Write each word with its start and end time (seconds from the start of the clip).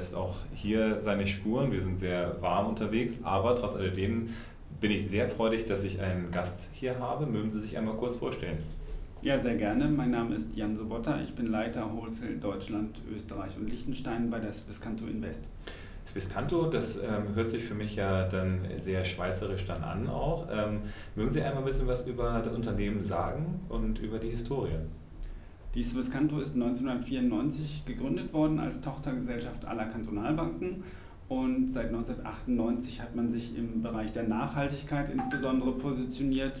lässt 0.00 0.14
auch 0.14 0.36
hier 0.54 0.98
seine 0.98 1.26
Spuren. 1.26 1.72
Wir 1.72 1.80
sind 1.80 2.00
sehr 2.00 2.40
warm 2.40 2.68
unterwegs, 2.68 3.18
aber 3.22 3.54
trotz 3.54 3.76
alledem 3.76 4.30
bin 4.80 4.90
ich 4.90 5.06
sehr 5.06 5.28
freudig, 5.28 5.66
dass 5.66 5.84
ich 5.84 6.00
einen 6.00 6.30
Gast 6.30 6.70
hier 6.72 6.98
habe. 6.98 7.26
Mögen 7.26 7.52
Sie 7.52 7.60
sich 7.60 7.76
einmal 7.76 7.96
kurz 7.96 8.16
vorstellen? 8.16 8.58
Ja, 9.20 9.38
sehr 9.38 9.56
gerne. 9.56 9.86
Mein 9.88 10.10
Name 10.10 10.34
ist 10.34 10.56
Jan 10.56 10.78
Sobotta. 10.78 11.20
Ich 11.20 11.34
bin 11.34 11.48
Leiter 11.48 11.86
Wholesale 11.94 12.36
Deutschland, 12.36 12.98
Österreich 13.14 13.58
und 13.58 13.68
Liechtenstein 13.68 14.30
bei 14.30 14.38
der 14.38 14.54
Swisscanto 14.54 15.04
Invest. 15.06 15.42
Swisscanto, 16.06 16.70
das 16.70 16.96
ähm, 16.96 17.34
hört 17.34 17.50
sich 17.50 17.62
für 17.62 17.74
mich 17.74 17.96
ja 17.96 18.26
dann 18.26 18.60
sehr 18.80 19.04
schweizerisch 19.04 19.66
dann 19.66 19.84
an 19.84 20.08
auch. 20.08 20.48
Ähm, 20.50 20.80
mögen 21.14 21.30
Sie 21.30 21.42
einmal 21.42 21.62
ein 21.62 21.66
bisschen 21.66 21.86
was 21.86 22.06
über 22.06 22.40
das 22.42 22.54
Unternehmen 22.54 23.02
sagen 23.02 23.60
und 23.68 23.98
über 23.98 24.18
die 24.18 24.30
Historie? 24.30 24.78
Die 25.74 25.82
Swisscanto 25.84 26.40
ist 26.40 26.54
1994 26.54 27.84
gegründet 27.86 28.32
worden 28.32 28.58
als 28.58 28.80
Tochtergesellschaft 28.80 29.64
aller 29.64 29.86
Kantonalbanken 29.86 30.82
und 31.28 31.68
seit 31.68 31.86
1998 31.86 33.00
hat 33.00 33.14
man 33.14 33.30
sich 33.30 33.56
im 33.56 33.80
Bereich 33.80 34.10
der 34.10 34.24
Nachhaltigkeit 34.24 35.10
insbesondere 35.10 35.72
positioniert 35.72 36.60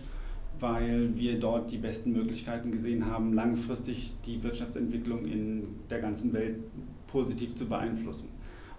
weil 0.60 1.16
wir 1.16 1.40
dort 1.40 1.70
die 1.70 1.78
besten 1.78 2.12
Möglichkeiten 2.12 2.70
gesehen 2.70 3.06
haben, 3.06 3.32
langfristig 3.32 4.12
die 4.26 4.42
Wirtschaftsentwicklung 4.42 5.24
in 5.24 5.66
der 5.88 6.00
ganzen 6.00 6.32
Welt 6.32 6.58
positiv 7.06 7.56
zu 7.56 7.66
beeinflussen. 7.66 8.28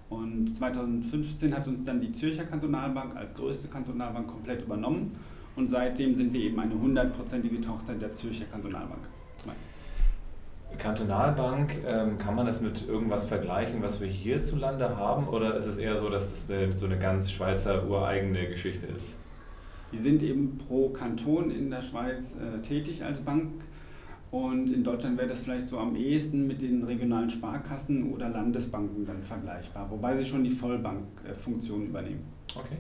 Und 0.10 0.56
2015 0.56 1.56
hat 1.56 1.68
uns 1.68 1.84
dann 1.84 2.02
die 2.02 2.12
Zürcher 2.12 2.44
Kantonalbank 2.44 3.16
als 3.16 3.34
größte 3.34 3.68
Kantonalbank 3.68 4.28
komplett 4.28 4.64
übernommen 4.64 5.12
und 5.56 5.70
seitdem 5.70 6.16
sind 6.16 6.34
wir 6.34 6.42
eben 6.42 6.60
eine 6.60 6.80
hundertprozentige 6.80 7.62
Tochter 7.62 7.96
der 7.96 8.12
Zürcher 8.14 8.46
Kantonalbank. 8.46 9.08
Kantonalbank, 10.78 11.78
ähm, 11.86 12.18
kann 12.18 12.36
man 12.36 12.46
das 12.46 12.62
mit 12.62 12.88
irgendwas 12.88 13.26
vergleichen, 13.26 13.82
was 13.82 14.02
wir 14.02 14.08
hierzulande 14.08 14.98
haben, 14.98 15.28
oder 15.28 15.56
ist 15.56 15.68
es 15.68 15.78
eher 15.78 15.98
so, 15.98 16.10
dass 16.10 16.32
es 16.32 16.80
so 16.80 16.86
eine 16.86 16.98
ganz 16.98 17.32
Schweizer 17.32 17.88
ureigene 17.88 18.48
Geschichte 18.48 18.88
ist? 18.88 19.20
Die 19.92 19.98
sind 19.98 20.24
eben 20.24 20.58
pro 20.58 20.90
Kanton 20.90 21.52
in 21.52 21.70
der 21.70 21.82
Schweiz 21.82 22.38
äh, 22.38 22.62
tätig 22.62 23.04
als 23.04 23.20
Bank. 23.20 23.52
Und 24.32 24.72
in 24.72 24.84
Deutschland 24.86 25.18
wäre 25.18 25.28
das 25.28 25.42
vielleicht 25.42 25.68
so 25.68 25.78
am 25.78 25.98
ehesten 25.98 26.48
mit 26.48 26.62
den 26.62 26.86
regionalen 26.86 27.30
Sparkassen 27.30 28.14
oder 28.14 28.30
Landesbanken 28.30 29.06
dann 29.06 29.22
vergleichbar, 29.22 29.92
wobei 29.92 30.16
sie 30.16 30.26
schon 30.26 30.46
die 30.46 30.50
Vollbankfunktion 30.50 31.88
übernehmen. 31.88 32.24
Okay. 32.56 32.78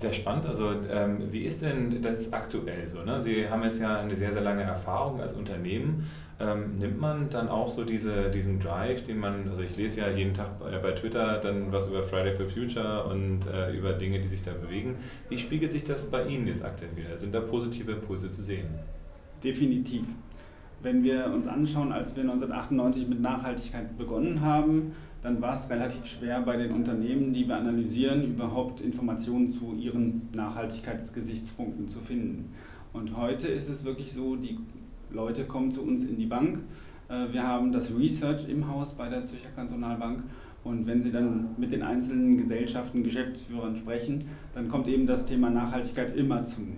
Sehr 0.00 0.14
spannend. 0.14 0.46
Also 0.46 0.72
ähm, 0.90 1.30
wie 1.30 1.42
ist 1.42 1.60
denn 1.60 2.00
das 2.00 2.32
aktuell 2.32 2.86
so? 2.86 3.02
Ne? 3.02 3.20
Sie 3.20 3.46
haben 3.50 3.62
jetzt 3.64 3.82
ja 3.82 4.00
eine 4.00 4.16
sehr, 4.16 4.32
sehr 4.32 4.40
lange 4.40 4.62
Erfahrung 4.62 5.20
als 5.20 5.34
Unternehmen. 5.34 6.08
Ähm, 6.40 6.78
nimmt 6.78 6.98
man 6.98 7.28
dann 7.28 7.50
auch 7.50 7.68
so 7.68 7.84
diese, 7.84 8.30
diesen 8.30 8.60
Drive, 8.60 9.04
den 9.04 9.18
man, 9.18 9.46
also 9.50 9.62
ich 9.62 9.76
lese 9.76 10.00
ja 10.00 10.08
jeden 10.08 10.32
Tag 10.32 10.58
bei, 10.58 10.78
bei 10.78 10.92
Twitter 10.92 11.36
dann 11.36 11.70
was 11.70 11.88
über 11.88 12.02
Friday 12.02 12.34
for 12.34 12.46
Future 12.46 13.04
und 13.04 13.40
äh, 13.46 13.76
über 13.76 13.92
Dinge, 13.92 14.18
die 14.20 14.28
sich 14.28 14.42
da 14.42 14.52
bewegen. 14.52 14.96
Wie 15.28 15.36
spiegelt 15.36 15.70
sich 15.70 15.84
das 15.84 16.10
bei 16.10 16.24
Ihnen 16.24 16.46
jetzt 16.46 16.64
aktuell 16.64 16.96
wieder? 16.96 17.14
Sind 17.18 17.34
da 17.34 17.40
positive 17.40 17.92
Impulse 17.92 18.30
zu 18.30 18.40
sehen? 18.40 18.68
Definitiv. 19.44 20.06
Wenn 20.82 21.04
wir 21.04 21.26
uns 21.26 21.46
anschauen, 21.46 21.92
als 21.92 22.16
wir 22.16 22.22
1998 22.22 23.06
mit 23.06 23.20
Nachhaltigkeit 23.20 23.98
begonnen 23.98 24.40
haben, 24.40 24.92
dann 25.22 25.40
war 25.42 25.54
es 25.54 25.68
relativ 25.68 26.06
schwer 26.06 26.40
bei 26.40 26.56
den 26.56 26.72
Unternehmen, 26.72 27.32
die 27.32 27.46
wir 27.46 27.56
analysieren, 27.56 28.24
überhaupt 28.24 28.80
Informationen 28.80 29.50
zu 29.50 29.74
ihren 29.78 30.28
Nachhaltigkeitsgesichtspunkten 30.32 31.88
zu 31.88 32.00
finden. 32.00 32.52
Und 32.92 33.16
heute 33.16 33.48
ist 33.48 33.68
es 33.68 33.84
wirklich 33.84 34.12
so, 34.12 34.36
die 34.36 34.58
Leute 35.10 35.44
kommen 35.44 35.70
zu 35.70 35.82
uns 35.82 36.04
in 36.04 36.16
die 36.16 36.26
Bank. 36.26 36.60
Äh, 37.08 37.32
wir 37.32 37.46
haben 37.46 37.70
das 37.70 37.94
Research 37.96 38.48
im 38.48 38.68
Haus 38.68 38.94
bei 38.94 39.08
der 39.08 39.22
Zürcher 39.24 39.50
Kantonalbank. 39.54 40.22
Und 40.64 40.86
wenn 40.86 41.00
Sie 41.00 41.10
dann 41.10 41.50
mit 41.56 41.72
den 41.72 41.82
einzelnen 41.82 42.36
Gesellschaften, 42.36 43.02
Geschäftsführern 43.02 43.76
sprechen, 43.76 44.24
dann 44.54 44.68
kommt 44.68 44.88
eben 44.88 45.06
das 45.06 45.24
Thema 45.24 45.48
Nachhaltigkeit 45.48 46.14
immer 46.16 46.44
zum 46.44 46.76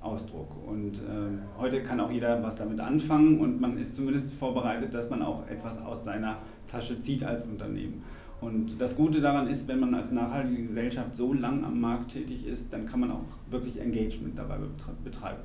Ausdruck. 0.00 0.48
Und 0.66 0.98
äh, 0.98 1.58
heute 1.58 1.82
kann 1.82 2.00
auch 2.00 2.10
jeder 2.10 2.42
was 2.42 2.56
damit 2.56 2.80
anfangen 2.80 3.38
und 3.38 3.60
man 3.60 3.76
ist 3.78 3.94
zumindest 3.94 4.34
vorbereitet, 4.34 4.94
dass 4.94 5.10
man 5.10 5.22
auch 5.22 5.46
etwas 5.48 5.80
aus 5.82 6.04
seiner 6.04 6.38
Tasche 6.70 7.00
zieht 7.00 7.24
als 7.24 7.44
Unternehmen. 7.44 8.02
Und 8.40 8.80
das 8.80 8.96
Gute 8.96 9.20
daran 9.20 9.48
ist, 9.48 9.68
wenn 9.68 9.80
man 9.80 9.94
als 9.94 10.12
nachhaltige 10.12 10.62
Gesellschaft 10.62 11.14
so 11.14 11.34
lang 11.34 11.64
am 11.64 11.80
Markt 11.80 12.12
tätig 12.12 12.46
ist, 12.46 12.72
dann 12.72 12.86
kann 12.86 13.00
man 13.00 13.10
auch 13.10 13.24
wirklich 13.50 13.80
Engagement 13.80 14.38
dabei 14.38 14.56
betreiben. 15.04 15.40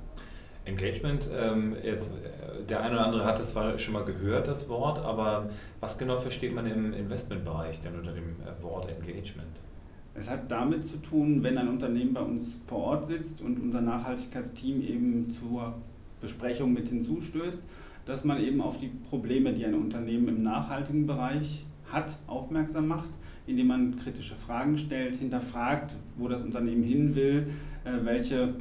Engagement, 0.64 1.30
ähm, 1.38 1.76
jetzt, 1.84 2.12
äh, 2.12 2.64
der 2.68 2.82
eine 2.82 2.96
oder 2.96 3.06
andere 3.06 3.26
hat 3.26 3.38
das 3.38 3.52
zwar 3.52 3.78
schon 3.78 3.94
mal 3.94 4.04
gehört, 4.04 4.48
das 4.48 4.68
Wort, 4.68 4.98
aber 4.98 5.50
was 5.80 5.98
genau 5.98 6.18
versteht 6.18 6.56
man 6.56 6.66
im 6.66 6.94
Investmentbereich 6.94 7.82
denn 7.82 7.96
unter 7.96 8.14
dem 8.14 8.36
äh, 8.42 8.64
Wort 8.64 8.90
Engagement? 8.90 9.60
Es 10.16 10.30
hat 10.30 10.50
damit 10.50 10.86
zu 10.86 10.98
tun, 10.98 11.44
wenn 11.44 11.58
ein 11.58 11.68
Unternehmen 11.68 12.14
bei 12.14 12.22
uns 12.22 12.60
vor 12.66 12.80
Ort 12.80 13.06
sitzt 13.06 13.42
und 13.42 13.60
unser 13.60 13.82
Nachhaltigkeitsteam 13.82 14.82
eben 14.82 15.30
zur 15.30 15.76
Besprechung 16.22 16.74
mit 16.74 16.88
hinzustößt, 16.88 17.60
dass 18.06 18.24
man 18.24 18.42
eben 18.42 18.62
auf 18.62 18.78
die 18.78 18.92
Probleme, 19.10 19.54
die 19.54 19.66
ein 19.66 19.74
Unternehmen 19.74 20.28
im 20.28 20.44
nachhaltigen 20.44 21.06
Bereich 21.06 21.66
hat, 21.92 22.18
aufmerksam 22.28 22.88
macht, 22.88 23.10
indem 23.48 23.68
man 23.68 24.00
kritische 24.00 24.36
Fragen 24.36 24.78
stellt, 24.78 25.16
hinterfragt, 25.16 25.96
wo 26.18 26.28
das 26.28 26.42
Unternehmen 26.42 26.84
hin 26.84 27.16
will, 27.16 27.48
äh, 27.84 27.92
welche 28.04 28.56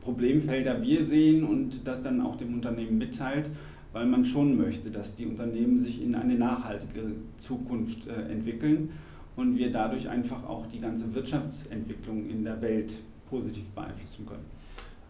Problemfelder 0.00 0.80
wir 0.82 1.04
sehen 1.04 1.44
und 1.44 1.86
das 1.86 2.02
dann 2.02 2.20
auch 2.20 2.36
dem 2.36 2.54
Unternehmen 2.54 2.98
mitteilt, 2.98 3.50
weil 3.92 4.06
man 4.06 4.24
schon 4.24 4.56
möchte, 4.56 4.90
dass 4.90 5.16
die 5.16 5.26
Unternehmen 5.26 5.80
sich 5.80 6.02
in 6.02 6.14
eine 6.14 6.34
nachhaltige 6.34 7.12
Zukunft 7.38 8.06
äh, 8.06 8.30
entwickeln 8.30 8.90
und 9.36 9.56
wir 9.56 9.72
dadurch 9.72 10.08
einfach 10.08 10.44
auch 10.44 10.66
die 10.66 10.80
ganze 10.80 11.12
Wirtschaftsentwicklung 11.14 12.28
in 12.28 12.44
der 12.44 12.60
Welt 12.62 12.94
positiv 13.28 13.64
beeinflussen 13.70 14.26
können. 14.26 14.44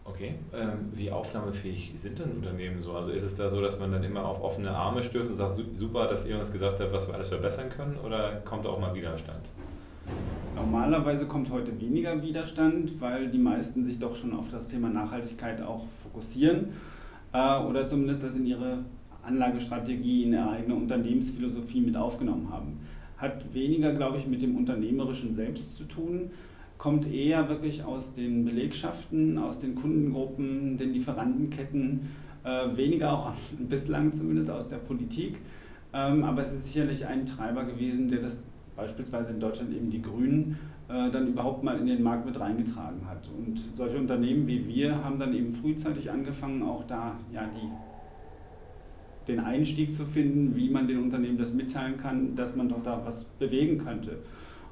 Okay, 0.09 0.35
ähm, 0.53 0.89
wie 0.93 1.11
aufnahmefähig 1.11 1.91
sind 1.97 2.17
denn 2.17 2.31
Unternehmen 2.31 2.81
so? 2.81 2.93
Also 2.93 3.11
ist 3.11 3.23
es 3.23 3.35
da 3.35 3.49
so, 3.49 3.61
dass 3.61 3.77
man 3.77 3.91
dann 3.91 4.03
immer 4.03 4.25
auf 4.25 4.41
offene 4.41 4.71
Arme 4.71 5.03
stößt 5.03 5.31
und 5.31 5.35
sagt, 5.35 5.59
super, 5.73 6.07
dass 6.07 6.25
ihr 6.25 6.39
uns 6.39 6.51
gesagt 6.51 6.79
habt, 6.79 6.93
was 6.93 7.07
wir 7.07 7.15
alles 7.15 7.27
verbessern 7.27 7.69
können 7.69 7.97
oder 7.97 8.41
kommt 8.45 8.65
auch 8.65 8.79
mal 8.79 8.95
Widerstand? 8.95 9.49
Normalerweise 10.55 11.25
kommt 11.25 11.51
heute 11.51 11.79
weniger 11.81 12.21
Widerstand, 12.23 13.01
weil 13.01 13.27
die 13.27 13.37
meisten 13.37 13.83
sich 13.83 13.99
doch 13.99 14.15
schon 14.15 14.33
auf 14.33 14.47
das 14.49 14.69
Thema 14.69 14.89
Nachhaltigkeit 14.89 15.61
auch 15.61 15.85
fokussieren 16.01 16.69
äh, 17.33 17.59
oder 17.59 17.85
zumindest 17.85 18.23
das 18.23 18.37
in 18.37 18.45
ihre 18.45 18.85
Anlagestrategie, 19.23 20.23
in 20.23 20.33
ihre 20.33 20.49
eigene 20.49 20.75
Unternehmensphilosophie 20.75 21.81
mit 21.81 21.97
aufgenommen 21.97 22.49
haben. 22.49 22.79
Hat 23.17 23.53
weniger, 23.53 23.93
glaube 23.93 24.17
ich, 24.17 24.25
mit 24.25 24.41
dem 24.41 24.55
Unternehmerischen 24.55 25.35
selbst 25.35 25.75
zu 25.75 25.83
tun, 25.83 26.31
kommt 26.77 27.11
eher 27.11 27.49
wirklich 27.49 27.83
aus 27.83 28.13
den 28.13 28.45
Belegschaften, 28.45 29.37
aus 29.37 29.59
den 29.59 29.75
Kundengruppen, 29.75 30.77
den 30.77 30.93
Lieferantenketten, 30.93 32.09
äh, 32.43 32.75
weniger 32.75 33.13
auch 33.13 33.33
bislang 33.69 34.11
zumindest 34.11 34.49
aus 34.49 34.67
der 34.67 34.77
Politik. 34.77 35.39
Ähm, 35.93 36.23
aber 36.23 36.43
es 36.43 36.53
ist 36.53 36.65
sicherlich 36.65 37.05
ein 37.05 37.25
Treiber 37.25 37.63
gewesen, 37.63 38.09
der 38.09 38.21
das 38.21 38.41
beispielsweise 38.75 39.31
in 39.31 39.39
Deutschland 39.39 39.73
eben 39.73 39.89
die 39.89 40.01
Grünen, 40.01 40.57
äh, 40.87 41.09
dann 41.11 41.27
überhaupt 41.27 41.63
mal 41.63 41.77
in 41.79 41.87
den 41.87 42.03
Markt 42.03 42.25
mit 42.25 42.39
reingetragen 42.39 43.05
hat. 43.07 43.27
Und 43.35 43.59
solche 43.73 43.97
Unternehmen 43.97 44.47
wie 44.47 44.67
wir 44.67 45.03
haben 45.03 45.19
dann 45.19 45.33
eben 45.33 45.53
frühzeitig 45.53 46.11
angefangen, 46.11 46.61
auch 46.63 46.85
da 46.85 47.15
ja, 47.33 47.49
die, 47.55 49.31
den 49.31 49.39
Einstieg 49.39 49.93
zu 49.93 50.05
finden, 50.05 50.55
wie 50.55 50.69
man 50.69 50.87
den 50.87 51.03
Unternehmen 51.03 51.37
das 51.37 51.53
mitteilen 51.53 51.97
kann, 51.97 52.35
dass 52.35 52.55
man 52.55 52.69
doch 52.69 52.83
da 52.83 53.01
was 53.03 53.25
bewegen 53.25 53.79
könnte. 53.79 54.19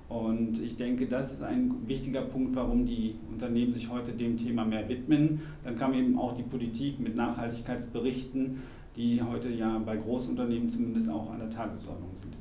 Und 0.07 0.61
ich 0.61 0.75
denke, 0.75 1.07
das 1.07 1.33
ist 1.33 1.41
ein 1.41 1.73
wichtiger 1.87 2.21
Punkt, 2.21 2.55
warum 2.55 2.85
die 2.85 3.15
Unternehmen 3.31 3.73
sich 3.73 3.89
heute 3.89 4.11
dem 4.11 4.37
Thema 4.37 4.63
mehr 4.63 4.87
widmen. 4.87 5.41
Dann 5.63 5.77
kam 5.77 5.93
eben 5.93 6.19
auch 6.19 6.35
die 6.35 6.43
Politik 6.43 6.99
mit 6.99 7.15
Nachhaltigkeitsberichten, 7.15 8.61
die 8.95 9.21
heute 9.21 9.49
ja 9.49 9.79
bei 9.79 9.97
Großunternehmen 9.97 10.69
zumindest 10.69 11.09
auch 11.09 11.31
an 11.31 11.39
der 11.39 11.49
Tagesordnung 11.49 12.11
sind. 12.13 12.35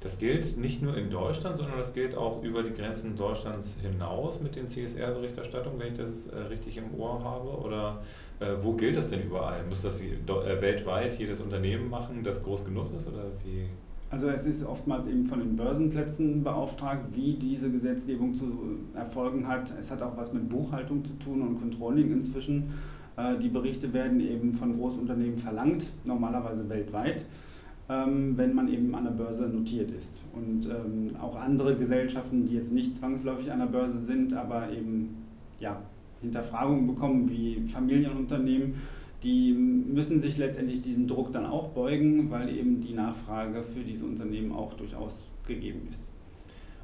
Das 0.00 0.18
gilt 0.18 0.56
nicht 0.56 0.80
nur 0.80 0.96
in 0.96 1.10
Deutschland, 1.10 1.58
sondern 1.58 1.76
das 1.76 1.92
gilt 1.92 2.14
auch 2.14 2.42
über 2.42 2.62
die 2.62 2.72
Grenzen 2.72 3.16
Deutschlands 3.16 3.76
hinaus 3.82 4.40
mit 4.40 4.56
den 4.56 4.66
CSR-Berichterstattungen, 4.66 5.78
wenn 5.78 5.92
ich 5.92 5.98
das 5.98 6.28
äh, 6.28 6.38
richtig 6.38 6.78
im 6.78 6.98
Ohr 6.98 7.22
habe. 7.22 7.48
Oder 7.48 8.02
äh, 8.40 8.54
wo 8.58 8.72
gilt 8.72 8.96
das 8.96 9.10
denn 9.10 9.22
überall? 9.22 9.62
Muss 9.66 9.82
das 9.82 10.00
äh, 10.02 10.16
weltweit 10.26 11.18
jedes 11.18 11.42
Unternehmen 11.42 11.90
machen, 11.90 12.24
das 12.24 12.42
groß 12.42 12.64
genug 12.64 12.94
ist? 12.94 13.08
Oder 13.08 13.24
wie? 13.44 13.68
Also 14.10 14.28
es 14.28 14.44
ist 14.44 14.66
oftmals 14.66 15.06
eben 15.06 15.24
von 15.24 15.38
den 15.38 15.54
Börsenplätzen 15.54 16.42
beauftragt, 16.42 17.14
wie 17.14 17.34
diese 17.34 17.70
Gesetzgebung 17.70 18.34
zu 18.34 18.78
erfolgen 18.94 19.46
hat. 19.46 19.72
Es 19.78 19.90
hat 19.92 20.02
auch 20.02 20.16
was 20.16 20.32
mit 20.32 20.48
Buchhaltung 20.48 21.04
zu 21.04 21.12
tun 21.14 21.42
und 21.42 21.60
Controlling 21.60 22.10
inzwischen. 22.12 22.74
Äh, 23.16 23.38
die 23.38 23.48
Berichte 23.48 23.92
werden 23.92 24.20
eben 24.20 24.52
von 24.52 24.76
Großunternehmen 24.76 25.38
verlangt, 25.38 25.86
normalerweise 26.04 26.68
weltweit. 26.68 27.24
Ähm, 27.88 28.36
wenn 28.36 28.54
man 28.54 28.68
eben 28.68 28.94
an 28.94 29.04
der 29.04 29.10
Börse 29.12 29.48
notiert 29.48 29.90
ist. 29.92 30.14
Und 30.32 30.66
ähm, 30.66 31.16
auch 31.20 31.36
andere 31.36 31.76
Gesellschaften, 31.76 32.46
die 32.46 32.54
jetzt 32.54 32.72
nicht 32.72 32.96
zwangsläufig 32.96 33.50
an 33.50 33.60
der 33.60 33.66
Börse 33.66 33.98
sind, 33.98 34.32
aber 34.32 34.70
eben 34.72 35.16
ja, 35.58 35.80
Hinterfragungen 36.20 36.86
bekommen 36.86 37.28
wie 37.28 37.60
Familienunternehmen, 37.66 38.74
die 39.22 39.52
müssen 39.52 40.20
sich 40.20 40.38
letztendlich 40.38 40.82
diesem 40.82 41.06
Druck 41.06 41.32
dann 41.32 41.46
auch 41.46 41.68
beugen, 41.68 42.30
weil 42.30 42.48
eben 42.56 42.80
die 42.80 42.94
Nachfrage 42.94 43.62
für 43.62 43.80
diese 43.80 44.04
Unternehmen 44.04 44.52
auch 44.52 44.74
durchaus 44.74 45.28
gegeben 45.46 45.86
ist. 45.90 46.10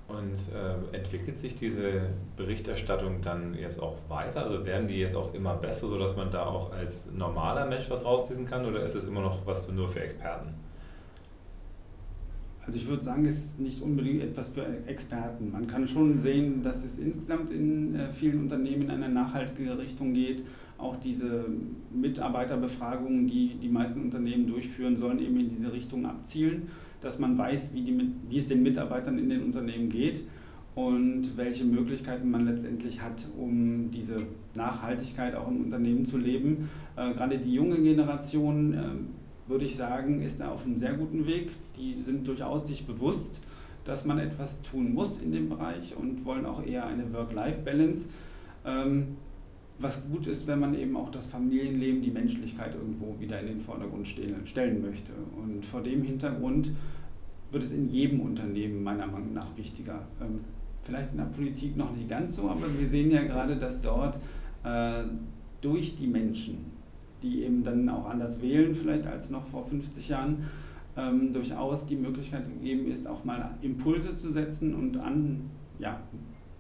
Und 0.09 0.35
äh, 0.55 0.97
entwickelt 0.97 1.41
sich 1.41 1.57
diese 1.57 2.11
Berichterstattung 2.37 3.23
dann 3.23 3.55
jetzt 3.55 3.83
auch 3.83 3.97
weiter? 4.09 4.45
Also 4.45 4.65
werden 4.65 4.87
die 4.87 4.99
jetzt 4.99 5.17
auch 5.17 5.35
immer 5.35 5.55
besser, 5.55 5.89
sodass 5.89 6.17
man 6.17 6.31
da 6.31 6.47
auch 6.47 6.73
als 6.73 7.11
normaler 7.13 7.67
Mensch 7.67 7.91
was 7.91 8.05
rauslesen 8.05 8.47
kann 8.47 8.65
oder 8.65 8.83
ist 8.85 8.95
es 8.95 9.09
immer 9.09 9.23
noch 9.23 9.45
was 9.47 9.69
nur 9.73 9.89
für 9.89 10.01
Experten? 10.01 10.55
Also 12.65 12.79
ich 12.79 12.87
würde 12.89 13.03
sagen, 13.03 13.25
es 13.27 13.37
ist 13.37 13.61
nicht 13.61 13.81
unbedingt 13.81 14.23
etwas 14.23 14.51
für 14.51 14.65
Experten. 14.87 15.53
Man 15.53 15.67
kann 15.67 15.87
schon 15.87 16.19
sehen, 16.19 16.63
dass 16.63 16.85
es 16.85 16.99
insgesamt 16.99 17.51
in 17.51 17.95
äh, 17.95 18.09
vielen 18.11 18.43
Unternehmen 18.43 18.83
in 18.83 18.91
eine 18.91 19.09
nachhaltige 19.09 19.79
Richtung 19.79 20.15
geht. 20.15 20.45
Auch 20.79 20.97
diese 20.97 21.47
Mitarbeiterbefragungen, 21.95 23.27
die 23.27 23.57
die 23.61 23.69
meisten 23.69 24.03
Unternehmen 24.03 24.47
durchführen, 24.47 24.97
sollen 24.97 25.19
eben 25.21 25.39
in 25.41 25.49
diese 25.49 25.73
Richtung 25.73 26.05
abzielen, 26.05 26.69
dass 27.01 27.19
man 27.19 27.39
weiß, 27.39 27.73
wie, 27.75 27.83
die, 27.83 28.11
wie 28.29 28.39
es 28.39 28.49
den 28.49 28.63
Mitarbeitern 28.63 29.19
in 29.19 29.29
den 29.29 29.43
Unternehmen 29.43 29.89
geht 29.89 30.23
und 30.75 31.37
welche 31.37 31.65
Möglichkeiten 31.65 32.31
man 32.31 32.45
letztendlich 32.45 33.01
hat, 33.01 33.27
um 33.39 33.91
diese 33.91 34.17
Nachhaltigkeit 34.55 35.35
auch 35.35 35.49
im 35.49 35.65
Unternehmen 35.65 36.05
zu 36.05 36.19
leben. 36.19 36.69
Äh, 36.97 37.15
gerade 37.15 37.39
die 37.39 37.55
junge 37.55 37.77
Generation 37.77 38.75
äh, 38.75 39.49
würde 39.49 39.65
ich 39.65 39.77
sagen, 39.77 40.21
ist 40.21 40.41
da 40.41 40.51
auf 40.51 40.67
einem 40.67 40.79
sehr 40.79 40.93
guten 40.95 41.27
Weg. 41.27 41.51
Die 41.79 42.01
sind 42.01 42.29
durchaus 42.29 42.67
sich 42.67 42.87
bewusst, 42.87 43.41
dass 43.85 44.05
man 44.05 44.19
etwas 44.19 44.61
tun 44.63 44.93
muss 44.93 45.21
in 45.23 45.33
dem 45.33 45.49
Bereich 45.49 45.97
und 45.97 46.25
wollen 46.25 46.45
auch 46.45 46.65
eher 46.65 46.87
eine 46.87 47.13
Work-Life-Balance. 47.13 48.09
Ähm, 48.67 49.17
was 49.79 50.09
gut 50.09 50.27
ist, 50.27 50.47
wenn 50.47 50.61
man 50.61 50.75
eben 50.75 50.97
auch 50.97 51.11
das 51.11 51.27
Familienleben, 51.27 52.03
die 52.03 52.11
Menschlichkeit 52.11 52.75
irgendwo 52.75 53.15
wieder 53.21 53.41
in 53.41 53.47
den 53.47 53.61
Vordergrund 53.61 54.09
stellen 54.09 54.83
möchte. 54.83 55.13
Und 55.37 55.65
vor 55.65 55.83
dem 55.83 56.03
Hintergrund 56.03 56.71
wird 57.51 57.63
es 57.63 57.73
in 57.73 57.89
jedem 57.89 58.21
Unternehmen 58.21 58.83
meiner 58.83 59.07
Meinung 59.07 59.35
nach 59.35 59.57
wichtiger. 59.57 60.07
Ähm, 60.21 60.41
vielleicht 60.83 61.13
in 61.13 61.19
der 61.19 61.25
Politik 61.25 61.77
noch 61.77 61.95
nicht 61.95 62.09
ganz 62.09 62.37
so, 62.37 62.49
aber 62.49 62.67
wir 62.79 62.87
sehen 62.87 63.11
ja 63.11 63.23
gerade, 63.23 63.57
dass 63.57 63.81
dort 63.81 64.19
äh, 64.65 65.05
durch 65.61 65.97
die 65.97 66.07
Menschen 66.07 66.77
die 67.23 67.43
eben 67.43 67.65
dann 67.65 67.89
auch 67.89 68.07
anders 68.07 68.41
wählen, 68.41 68.75
vielleicht 68.75 69.07
als 69.07 69.31
noch 69.31 69.47
vor 69.47 69.65
50 69.65 70.09
Jahren, 70.09 70.45
ähm, 70.97 71.33
durchaus 71.33 71.87
die 71.87 71.97
Möglichkeit 71.97 72.47
gegeben 72.47 72.91
ist, 72.91 73.07
auch 73.07 73.25
mal 73.25 73.55
Impulse 73.63 74.17
zu 74.17 74.33
setzen 74.33 74.75
und 74.75 74.97
an 74.97 75.51
ja, 75.79 76.01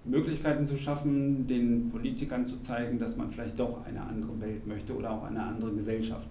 Möglichkeiten 0.06 0.64
zu 0.64 0.76
schaffen, 0.76 1.46
den 1.46 1.90
Politikern 1.90 2.46
zu 2.46 2.60
zeigen, 2.60 2.98
dass 2.98 3.16
man 3.16 3.30
vielleicht 3.30 3.58
doch 3.58 3.84
eine 3.84 4.00
andere 4.00 4.40
Welt 4.40 4.66
möchte 4.66 4.96
oder 4.96 5.10
auch 5.10 5.24
eine 5.24 5.42
andere 5.42 5.72
Gesellschaft. 5.72 6.28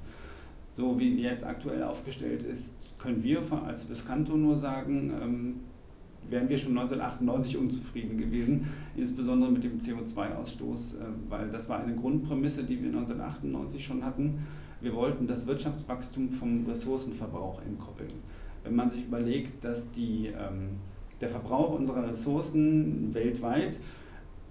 So 0.71 0.99
wie 0.99 1.13
sie 1.15 1.21
jetzt 1.21 1.45
aktuell 1.45 1.83
aufgestellt 1.83 2.43
ist, 2.43 2.97
können 2.99 3.23
wir 3.23 3.41
als 3.65 3.89
Viscanto 3.89 4.35
nur 4.35 4.57
sagen, 4.57 5.13
ähm, 5.21 5.55
wären 6.29 6.49
wir 6.49 6.57
schon 6.57 6.77
1998 6.77 7.57
unzufrieden 7.57 8.17
gewesen, 8.17 8.67
insbesondere 8.95 9.51
mit 9.51 9.63
dem 9.63 9.79
CO2-Ausstoß, 9.79 10.95
äh, 10.95 11.03
weil 11.29 11.49
das 11.49 11.69
war 11.69 11.79
eine 11.79 11.95
Grundprämisse, 11.95 12.63
die 12.63 12.81
wir 12.81 12.89
1998 12.89 13.85
schon 13.85 14.03
hatten. 14.03 14.39
Wir 14.81 14.93
wollten 14.93 15.27
das 15.27 15.47
Wirtschaftswachstum 15.47 16.31
vom 16.31 16.65
Ressourcenverbrauch 16.65 17.61
entkoppeln. 17.61 18.11
Wenn 18.63 18.75
man 18.75 18.89
sich 18.89 19.05
überlegt, 19.05 19.63
dass 19.63 19.91
die, 19.91 20.27
ähm, 20.27 20.71
der 21.21 21.29
Verbrauch 21.29 21.77
unserer 21.77 22.09
Ressourcen 22.09 23.13
weltweit 23.13 23.79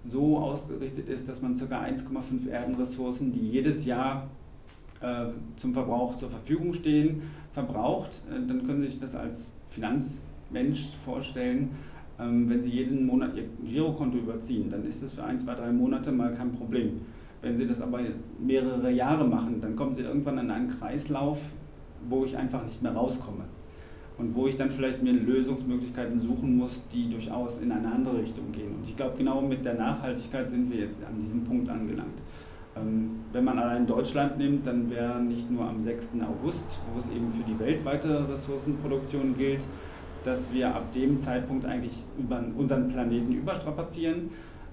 so 0.07 0.39
ausgerichtet 0.39 1.09
ist, 1.09 1.29
dass 1.29 1.43
man 1.43 1.55
ca. 1.55 1.65
1,5 1.65 2.49
Erdenressourcen, 2.49 3.33
die 3.33 3.49
jedes 3.51 3.87
Jahr 3.87 4.29
äh, 5.01 5.27
zum 5.57 5.73
Verbrauch 5.73 6.15
zur 6.17 6.31
Verfügung 6.31 6.73
stehen, 6.73 7.23
verbraucht, 7.53 8.11
äh, 8.31 8.47
dann 8.47 8.67
können 8.67 8.83
Sie 8.83 8.89
sich 8.89 9.01
das 9.01 9.15
als 9.15 9.51
Finanz 9.71 10.21
Mensch 10.51 10.91
vorstellen, 11.05 11.71
ähm, 12.19 12.49
wenn 12.49 12.63
Sie 12.63 12.71
jeden 12.71 13.07
Monat 13.07 13.35
Ihr 13.35 13.45
Girokonto 13.67 14.19
überziehen, 14.19 14.71
dann 14.71 14.85
ist 14.85 15.03
das 15.03 15.15
für 15.15 15.25
ein, 15.25 15.39
zwei, 15.39 15.55
drei 15.55 15.73
Monate 15.73 16.13
mal 16.13 16.33
kein 16.35 16.53
Problem. 16.53 17.01
Wenn 17.43 17.59
Sie 17.59 17.67
das 17.67 17.81
aber 17.81 18.01
mehrere 18.39 18.91
Jahre 18.91 19.27
machen, 19.27 19.61
dann 19.61 19.77
kommen 19.77 19.95
Sie 19.95 20.03
irgendwann 20.03 20.39
in 20.39 20.51
einen 20.51 20.69
Kreislauf, 20.69 21.41
wo 22.09 22.25
ich 22.25 22.37
einfach 22.37 22.65
nicht 22.65 22.83
mehr 22.83 22.93
rauskomme. 22.93 23.45
Und 24.17 24.35
wo 24.35 24.47
ich 24.47 24.57
dann 24.57 24.71
vielleicht 24.71 25.03
mir 25.03 25.13
Lösungsmöglichkeiten 25.13 26.21
suchen 26.21 26.57
muss, 26.57 26.87
die 26.93 27.11
durchaus 27.11 27.59
in 27.59 27.73
eine 27.73 27.91
andere 27.91 28.19
Richtung 28.19 28.53
gehen. 28.53 28.75
Und 28.75 28.87
ich 28.87 28.97
glaube, 28.97 29.17
genau 29.19 29.41
mit 29.41 29.65
der 29.65 29.75
Nachhaltigkeit 29.75 30.49
sind 30.49 30.71
wir 30.71 30.81
jetzt 30.81 31.05
an 31.05 31.19
diesem 31.19 31.43
Punkt 31.43 31.69
angelangt. 31.69 32.21
Ähm, 32.77 33.21
wenn 33.33 33.45
man 33.45 33.59
allein 33.59 33.87
Deutschland 33.87 34.39
nimmt, 34.39 34.67
dann 34.67 34.89
wäre 34.91 35.21
nicht 35.21 35.51
nur 35.51 35.65
am 35.65 35.83
6. 35.83 36.13
August, 36.23 36.79
wo 36.93 36.99
es 36.99 37.11
eben 37.11 37.31
für 37.31 37.43
die 37.43 37.59
weltweite 37.59 38.29
Ressourcenproduktion 38.29 39.37
gilt, 39.37 39.61
dass 40.25 40.53
wir 40.53 40.75
ab 40.75 40.93
dem 40.93 41.21
Zeitpunkt 41.21 41.67
eigentlich 41.67 42.05
über 42.19 42.43
unseren 42.57 42.89
Planeten 42.89 43.33
überstrapazieren. 43.33 44.31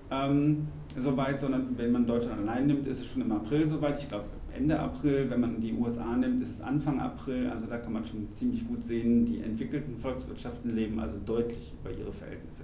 Ähm, 0.10 0.68
soweit, 0.98 1.40
sondern 1.40 1.78
wenn 1.78 1.92
man 1.92 2.06
Deutschland 2.06 2.42
allein 2.42 2.68
nimmt, 2.68 2.88
ist 2.88 3.00
es 3.00 3.08
schon 3.08 3.22
im 3.22 3.32
April 3.32 3.68
soweit. 3.68 4.00
Ich 4.00 4.10
glaube 4.10 4.26
Ende 4.56 4.80
April, 4.80 5.30
wenn 5.30 5.40
man 5.40 5.62
die 5.62 5.74
USA 5.74 6.16
nimmt, 6.16 6.42
ist 6.42 6.50
es 6.52 6.62
Anfang 6.62 7.00
April. 7.00 7.50
Also 7.50 7.66
da 7.68 7.78
kann 7.78 7.94
man 7.94 8.06
schon 8.06 8.32
ziemlich 8.34 8.68
gut 8.68 8.84
sehen, 8.84 9.26
die 9.26 9.42
entwickelten 9.42 9.96
Volkswirtschaften 9.96 10.76
leben 10.76 11.00
also 11.00 11.18
deutlich 11.26 11.74
über 11.80 11.92
ihre 11.92 12.12
Verhältnisse. 12.12 12.64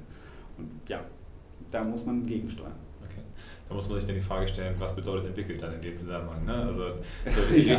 Und 0.58 0.70
ja, 0.88 1.02
da 1.72 1.84
muss 1.84 2.06
man 2.06 2.26
gegensteuern. 2.26 2.74
Okay. 3.04 3.22
Da 3.70 3.76
muss 3.76 3.88
man 3.90 3.98
sich 3.98 4.08
dann 4.08 4.16
die 4.16 4.22
Frage 4.22 4.48
stellen, 4.48 4.76
was 4.80 4.96
bedeutet 4.96 5.28
entwickelt 5.28 5.62
dann 5.62 5.74
in 5.74 5.82
dem 5.82 5.96
Zusammenhang? 5.96 6.46
Ne? 6.46 6.54
Also 6.54 6.84
ja. 7.26 7.32
richtig, 7.54 7.78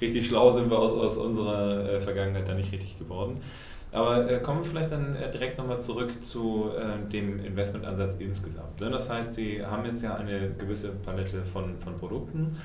richtig, 0.00 0.26
schlau 0.26 0.52
sind 0.52 0.70
wir 0.70 0.78
aus, 0.78 0.92
aus 0.92 1.16
unserer 1.16 1.88
äh, 1.88 2.00
Vergangenheit 2.00 2.48
da 2.48 2.54
nicht 2.54 2.72
richtig 2.72 2.98
geworden. 2.98 3.38
Aber 3.90 4.30
äh, 4.30 4.40
kommen 4.40 4.62
wir 4.62 4.70
vielleicht 4.70 4.92
dann 4.92 5.16
äh, 5.16 5.30
direkt 5.30 5.56
nochmal 5.58 5.80
zurück 5.80 6.22
zu 6.22 6.70
äh, 6.76 7.08
dem 7.08 7.42
Investmentansatz 7.42 8.16
insgesamt. 8.16 8.80
Ne? 8.80 8.90
Das 8.90 9.08
heißt, 9.08 9.34
Sie 9.34 9.64
haben 9.64 9.84
jetzt 9.86 10.02
ja 10.02 10.14
eine 10.16 10.50
gewisse 10.50 10.90
Palette 10.90 11.42
von, 11.44 11.78
von 11.78 11.98
Produkten. 11.98 12.56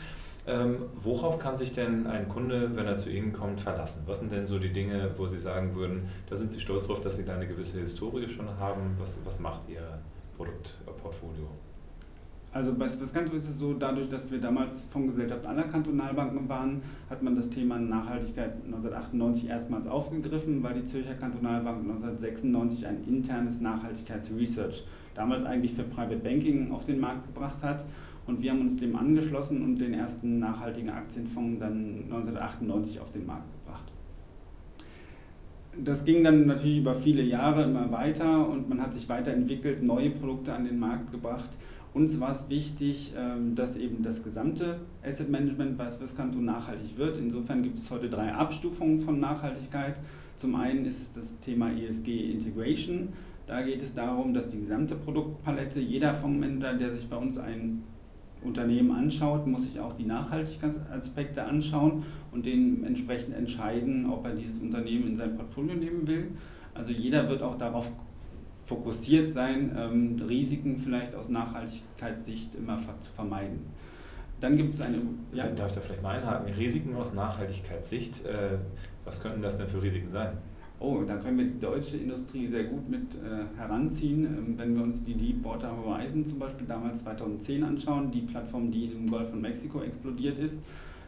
Ähm, 0.46 0.78
worauf 0.96 1.40
kann 1.40 1.56
sich 1.56 1.74
denn 1.74 2.06
ein 2.06 2.28
Kunde, 2.28 2.76
wenn 2.76 2.86
er 2.86 2.98
zu 2.98 3.10
Ihnen 3.10 3.32
kommt, 3.32 3.62
verlassen? 3.62 4.04
Was 4.06 4.20
sind 4.20 4.32
denn 4.32 4.46
so 4.46 4.60
die 4.60 4.74
Dinge, 4.74 5.12
wo 5.18 5.26
Sie 5.26 5.40
sagen 5.40 5.74
würden, 5.76 6.10
da 6.30 6.36
sind 6.36 6.52
Sie 6.52 6.60
stolz 6.60 6.88
drauf, 6.88 7.00
dass 7.00 7.16
Sie 7.16 7.24
da 7.24 7.36
eine 7.36 7.48
gewisse 7.48 7.80
Historie 7.80 8.28
schon 8.28 8.50
haben? 8.60 8.96
Was, 9.00 9.22
was 9.26 9.40
macht 9.40 9.62
Ihr 9.70 10.00
Produktportfolio? 10.36 11.48
Also 12.54 12.76
bei 12.76 12.88
Swisscanto 12.88 13.34
ist 13.34 13.50
es 13.50 13.58
so, 13.58 13.74
dadurch, 13.74 14.10
dass 14.10 14.30
wir 14.30 14.40
damals 14.40 14.84
von 14.92 15.08
Gesellschaft 15.08 15.48
aller 15.48 15.64
Kantonalbanken 15.64 16.48
waren, 16.48 16.84
hat 17.10 17.24
man 17.24 17.36
das 17.36 17.50
Thema 17.50 17.80
Nachhaltigkeit 17.80 18.54
1998 18.66 19.50
erstmals 19.50 19.88
aufgegriffen, 19.88 20.62
weil 20.62 20.76
die 20.76 20.84
Zürcher 20.84 21.16
Kantonalbank 21.16 21.80
1996 21.80 22.86
ein 22.86 23.04
internes 23.08 23.60
Nachhaltigkeitsresearch, 23.60 24.86
damals 25.16 25.46
eigentlich 25.46 25.74
für 25.74 25.82
Private 25.84 26.18
Banking, 26.18 26.72
auf 26.72 26.86
den 26.86 27.00
Markt 27.00 27.26
gebracht 27.26 27.64
hat. 27.64 27.86
Und 28.26 28.42
wir 28.42 28.52
haben 28.52 28.62
uns 28.62 28.78
dem 28.78 28.96
angeschlossen 28.96 29.62
und 29.64 29.78
den 29.78 29.94
ersten 29.94 30.40
nachhaltigen 30.40 30.90
Aktienfonds 30.90 31.60
dann 31.60 32.04
1998 32.06 33.00
auf 33.00 33.12
den 33.12 33.26
Markt 33.26 33.52
gebracht. 33.52 33.92
Das 35.84 36.06
ging 36.06 36.24
dann 36.24 36.46
natürlich 36.46 36.78
über 36.80 36.94
viele 36.94 37.24
Jahre 37.24 37.64
immer 37.64 37.92
weiter 37.92 38.48
und 38.48 38.70
man 38.70 38.82
hat 38.82 38.94
sich 38.94 39.10
weiterentwickelt, 39.10 39.84
neue 39.84 40.12
Produkte 40.12 40.54
an 40.54 40.66
den 40.66 40.80
Markt 40.80 41.12
gebracht 41.12 41.50
uns 41.94 42.20
war 42.20 42.32
es 42.32 42.50
wichtig, 42.50 43.14
ähm, 43.16 43.54
dass 43.54 43.78
eben 43.78 44.02
das 44.02 44.24
gesamte 44.24 44.80
Asset 45.04 45.30
Management 45.30 45.78
bei 45.78 45.90
Swisscanto 45.90 46.40
nachhaltig 46.40 46.98
wird. 46.98 47.18
Insofern 47.20 47.62
gibt 47.62 47.78
es 47.78 47.92
heute 47.92 48.10
drei 48.10 48.34
Abstufungen 48.34 49.00
von 49.00 49.20
Nachhaltigkeit. 49.20 50.00
Zum 50.36 50.56
einen 50.56 50.86
ist 50.86 51.02
es 51.02 51.14
das 51.14 51.38
Thema 51.40 51.72
ESG 51.72 52.32
Integration. 52.32 53.10
Da 53.46 53.62
geht 53.62 53.84
es 53.84 53.94
darum, 53.94 54.34
dass 54.34 54.50
die 54.50 54.58
gesamte 54.58 54.96
Produktpalette, 54.96 55.80
jeder 55.80 56.14
Fondsmanager, 56.16 56.74
der 56.74 56.92
sich 56.92 57.08
bei 57.08 57.18
uns 57.18 57.38
ein 57.38 57.84
Unternehmen 58.44 58.92
anschaut, 58.92 59.48
muss 59.48 59.64
sich 59.64 59.80
auch 59.80 59.94
die 59.94 60.06
Nachhaltigkeitsaspekte 60.06 61.44
anschauen 61.44 62.04
und 62.32 62.46
dementsprechend 62.46 63.36
entscheiden, 63.36 64.10
ob 64.10 64.26
er 64.26 64.34
dieses 64.34 64.60
Unternehmen 64.60 65.08
in 65.08 65.16
sein 65.16 65.36
Portfolio 65.36 65.76
nehmen 65.76 66.08
will. 66.08 66.32
Also 66.74 66.92
jeder 66.92 67.30
wird 67.30 67.42
auch 67.42 67.58
darauf 67.58 67.92
fokussiert 68.66 69.32
sein, 69.32 69.76
ähm, 69.78 70.22
Risiken 70.28 70.78
vielleicht 70.78 71.16
aus 71.16 71.30
Nachhaltigkeitssicht 71.30 72.56
immer 72.56 72.78
zu 72.78 73.12
vermeiden. 73.12 73.60
Dann 74.40 74.56
gibt 74.56 74.74
es 74.74 74.82
eine. 74.82 74.98
Ja. 75.32 75.48
Darf 75.48 75.70
ich 75.70 75.76
da 75.76 75.82
vielleicht 75.82 76.04
mal 76.04 76.18
einhaken? 76.18 76.54
Risiken 76.54 76.96
aus 76.96 77.14
Nachhaltigkeitssicht, 77.14 78.26
äh, 78.26 78.58
was 79.06 79.22
könnten 79.22 79.42
das 79.42 79.58
denn 79.58 79.68
für 79.68 79.82
Risiken 79.82 80.10
sein? 80.10 80.38
Oh, 80.86 81.02
da 81.08 81.16
können 81.16 81.38
wir 81.38 81.46
die 81.46 81.62
deutsche 81.62 81.96
Industrie 81.96 82.46
sehr 82.46 82.66
gut 82.66 82.90
mit 82.90 83.16
äh, 83.16 83.58
heranziehen. 83.58 84.26
Ähm, 84.26 84.56
wenn 84.58 84.76
wir 84.76 84.84
uns 84.84 85.02
die 85.06 85.14
Deepwater 85.14 85.72
Horizon 85.78 86.26
zum 86.26 86.40
Beispiel 86.40 86.68
damals 86.68 87.06
2010 87.06 87.64
anschauen, 87.64 88.12
die 88.12 88.20
Plattform, 88.20 88.70
die 88.70 88.88
im 88.88 89.10
Golf 89.10 89.30
von 89.30 89.40
Mexiko 89.40 89.82
explodiert 89.82 90.38
ist, 90.40 90.60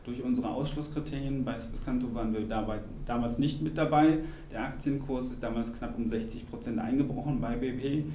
durch 0.06 0.24
unsere 0.24 0.48
Ausschlusskriterien. 0.48 1.44
Bei 1.44 1.58
Swisscanto 1.58 2.08
waren 2.14 2.32
wir 2.32 2.48
dabei, 2.48 2.80
damals 3.06 3.38
nicht 3.38 3.62
mit 3.62 3.78
dabei. 3.78 4.20
Der 4.50 4.64
Aktienkurs 4.64 5.32
ist 5.32 5.44
damals 5.44 5.74
knapp 5.74 5.98
um 5.98 6.08
60 6.08 6.50
Prozent 6.50 6.80
eingebrochen 6.80 7.42
bei 7.42 7.58
BP. 7.58 8.06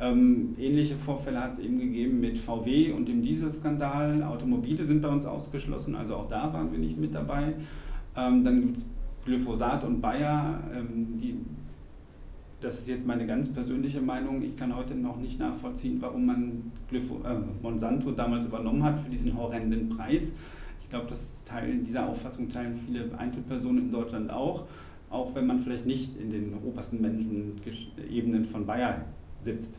Ähm, 0.00 0.56
ähnliche 0.58 0.96
Vorfälle 0.96 1.40
hat 1.40 1.52
es 1.52 1.60
eben 1.60 1.78
gegeben 1.78 2.18
mit 2.18 2.38
VW 2.38 2.90
und 2.90 3.06
dem 3.06 3.22
Dieselskandal. 3.22 4.24
Automobile 4.24 4.84
sind 4.84 5.00
bei 5.00 5.10
uns 5.10 5.26
ausgeschlossen, 5.26 5.94
also 5.94 6.16
auch 6.16 6.28
da 6.28 6.52
waren 6.52 6.72
wir 6.72 6.78
nicht 6.80 6.98
mit 6.98 7.14
dabei. 7.14 7.54
Ähm, 8.16 8.42
dann 8.44 8.60
gibt 8.60 8.78
es 8.78 8.90
Glyphosat 9.24 9.84
und 9.84 10.00
Bayer, 10.00 10.60
ähm, 10.74 11.18
die 11.18 11.36
das 12.64 12.78
ist 12.78 12.88
jetzt 12.88 13.06
meine 13.06 13.26
ganz 13.26 13.52
persönliche 13.52 14.00
Meinung. 14.00 14.42
Ich 14.42 14.56
kann 14.56 14.74
heute 14.74 14.94
noch 14.94 15.18
nicht 15.18 15.38
nachvollziehen, 15.38 15.98
warum 16.00 16.24
man 16.24 16.72
Glypho, 16.88 17.20
äh, 17.22 17.36
Monsanto 17.62 18.10
damals 18.12 18.46
übernommen 18.46 18.82
hat 18.82 18.98
für 18.98 19.10
diesen 19.10 19.36
horrenden 19.36 19.90
Preis. 19.90 20.32
Ich 20.80 20.88
glaube, 20.88 21.06
das 21.08 21.44
teilen, 21.44 21.84
diese 21.84 22.06
Auffassung 22.06 22.48
teilen 22.48 22.74
viele 22.74 23.06
Einzelpersonen 23.18 23.84
in 23.84 23.92
Deutschland 23.92 24.30
auch, 24.32 24.64
auch 25.10 25.34
wenn 25.34 25.46
man 25.46 25.58
vielleicht 25.58 25.84
nicht 25.84 26.16
in 26.18 26.30
den 26.30 26.54
obersten 26.64 27.00
Menschenebenen 27.02 28.44
von 28.44 28.64
Bayer 28.64 29.04
sitzt. 29.40 29.78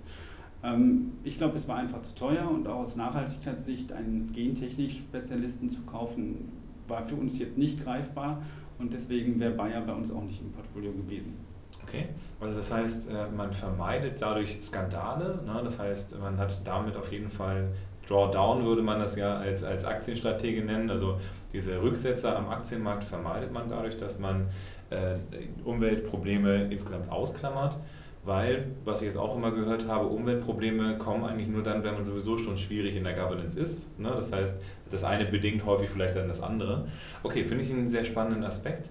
Ähm, 0.64 1.14
ich 1.24 1.38
glaube, 1.38 1.58
es 1.58 1.68
war 1.68 1.78
einfach 1.78 2.04
zu 2.04 2.14
teuer 2.14 2.50
und 2.52 2.68
auch 2.68 2.82
aus 2.82 2.96
Nachhaltigkeitssicht 2.96 3.92
einen 3.94 4.32
Gentechnik-Spezialisten 4.32 5.70
zu 5.70 5.82
kaufen, 5.82 6.50
war 6.88 7.04
für 7.04 7.16
uns 7.16 7.40
jetzt 7.40 7.58
nicht 7.58 7.84
greifbar 7.84 8.44
und 8.80 8.94
deswegen 8.94 9.40
wäre 9.40 9.52
Bayer 9.52 9.82
bei 9.82 9.94
uns 9.94 10.12
auch 10.12 10.24
nicht 10.24 10.42
im 10.42 10.52
Portfolio 10.52 10.92
gewesen. 10.92 11.38
Okay, 11.84 12.08
also 12.40 12.56
das 12.56 12.74
heißt, 12.74 13.12
äh, 13.12 13.30
man 13.36 13.54
vermeidet 13.54 14.20
dadurch 14.20 14.60
Skandale, 14.62 15.40
ne? 15.46 15.62
das 15.64 15.80
heißt, 15.80 16.20
man 16.20 16.38
hat 16.38 16.66
damit 16.66 16.96
auf 16.96 17.12
jeden 17.12 17.30
Fall 17.30 17.70
Drawdown 18.08 18.66
würde 18.66 18.82
man 18.82 19.00
das 19.00 19.16
ja 19.16 19.38
als, 19.38 19.64
als 19.64 19.86
Aktienstrategie 19.86 20.62
nennen, 20.62 20.90
also 20.90 21.20
diese 21.54 21.82
Rücksetzer 21.82 22.38
am 22.38 22.50
Aktienmarkt 22.50 23.04
vermeidet 23.04 23.52
man 23.52 23.70
dadurch, 23.70 23.98
dass 23.98 24.20
man 24.20 24.48
äh, 24.90 25.16
Umweltprobleme 25.64 26.66
insgesamt 26.66 27.10
ausklammert, 27.10 27.78
weil, 28.26 28.72
was 28.84 29.02
ich 29.02 29.08
jetzt 29.08 29.18
auch 29.18 29.36
immer 29.36 29.52
gehört 29.52 29.88
habe, 29.88 30.08
Umweltprobleme 30.08 30.98
kommen 30.98 31.26
eigentlich 31.26 31.48
nur 31.48 31.64
dann, 31.64 31.84
wenn 31.84 31.94
man 31.94 32.04
sowieso 32.04 32.38
schon 32.38 32.58
schwierig 32.58 32.96
in 32.96 33.04
der 33.04 33.14
Governance 33.14 33.60
ist. 33.60 33.98
Ne? 34.00 34.10
Das 34.10 34.32
heißt, 34.32 34.62
das 34.92 35.04
eine 35.04 35.26
bedingt 35.26 35.66
häufig 35.66 35.90
vielleicht 35.90 36.16
dann 36.16 36.28
das 36.28 36.42
andere. 36.42 36.88
Okay, 37.24 37.46
finde 37.46 37.64
ich 37.64 37.72
einen 37.72 37.88
sehr 37.88 38.04
spannenden 38.04 38.44
Aspekt. 38.44 38.90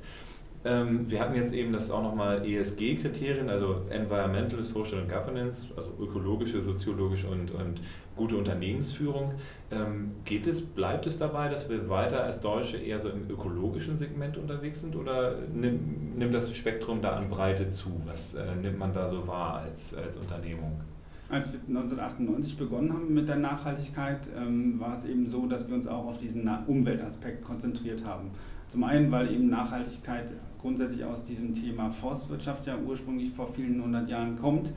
Ähm, 0.64 1.10
wir 1.10 1.20
hatten 1.20 1.34
jetzt 1.34 1.52
eben 1.52 1.72
das 1.72 1.90
auch 1.90 2.02
nochmal 2.02 2.46
ESG-Kriterien, 2.46 3.50
also 3.50 3.82
Environmental, 3.90 4.62
Social 4.62 5.00
and 5.00 5.10
Governance, 5.10 5.68
also 5.76 5.92
ökologische, 6.00 6.62
soziologische 6.62 7.26
und, 7.28 7.50
und 7.50 7.80
gute 8.16 8.36
Unternehmensführung. 8.36 9.32
Ähm, 9.70 10.12
geht 10.24 10.46
es, 10.46 10.64
bleibt 10.64 11.06
es 11.06 11.18
dabei, 11.18 11.48
dass 11.48 11.68
wir 11.68 11.88
weiter 11.88 12.24
als 12.24 12.40
Deutsche 12.40 12.76
eher 12.76 12.98
so 12.98 13.08
im 13.10 13.28
ökologischen 13.28 13.96
Segment 13.96 14.36
unterwegs 14.36 14.80
sind 14.80 14.96
oder 14.96 15.36
nimmt, 15.52 16.18
nimmt 16.18 16.34
das 16.34 16.54
Spektrum 16.56 17.02
da 17.02 17.16
an 17.16 17.28
Breite 17.28 17.68
zu? 17.68 18.00
Was 18.04 18.34
äh, 18.34 18.54
nimmt 18.56 18.78
man 18.78 18.92
da 18.92 19.08
so 19.08 19.26
wahr 19.26 19.62
als, 19.64 19.96
als 19.96 20.16
Unternehmung? 20.16 20.80
Als 21.28 21.52
wir 21.52 21.60
1998 21.60 22.58
begonnen 22.58 22.92
haben 22.92 23.14
mit 23.14 23.28
der 23.28 23.36
Nachhaltigkeit, 23.36 24.28
ähm, 24.36 24.78
war 24.78 24.94
es 24.94 25.04
eben 25.04 25.28
so, 25.28 25.46
dass 25.46 25.68
wir 25.68 25.74
uns 25.74 25.86
auch 25.86 26.06
auf 26.06 26.18
diesen 26.18 26.48
Umweltaspekt 26.66 27.42
konzentriert 27.42 28.04
haben. 28.04 28.30
Zum 28.68 28.84
einen, 28.84 29.10
weil 29.10 29.32
eben 29.32 29.48
Nachhaltigkeit 29.48 30.32
grundsätzlich 30.60 31.04
aus 31.04 31.24
diesem 31.24 31.52
Thema 31.52 31.90
Forstwirtschaft 31.90 32.66
ja 32.66 32.76
ursprünglich 32.78 33.30
vor 33.30 33.46
vielen 33.46 33.82
hundert 33.82 34.08
Jahren 34.08 34.38
kommt. 34.38 34.72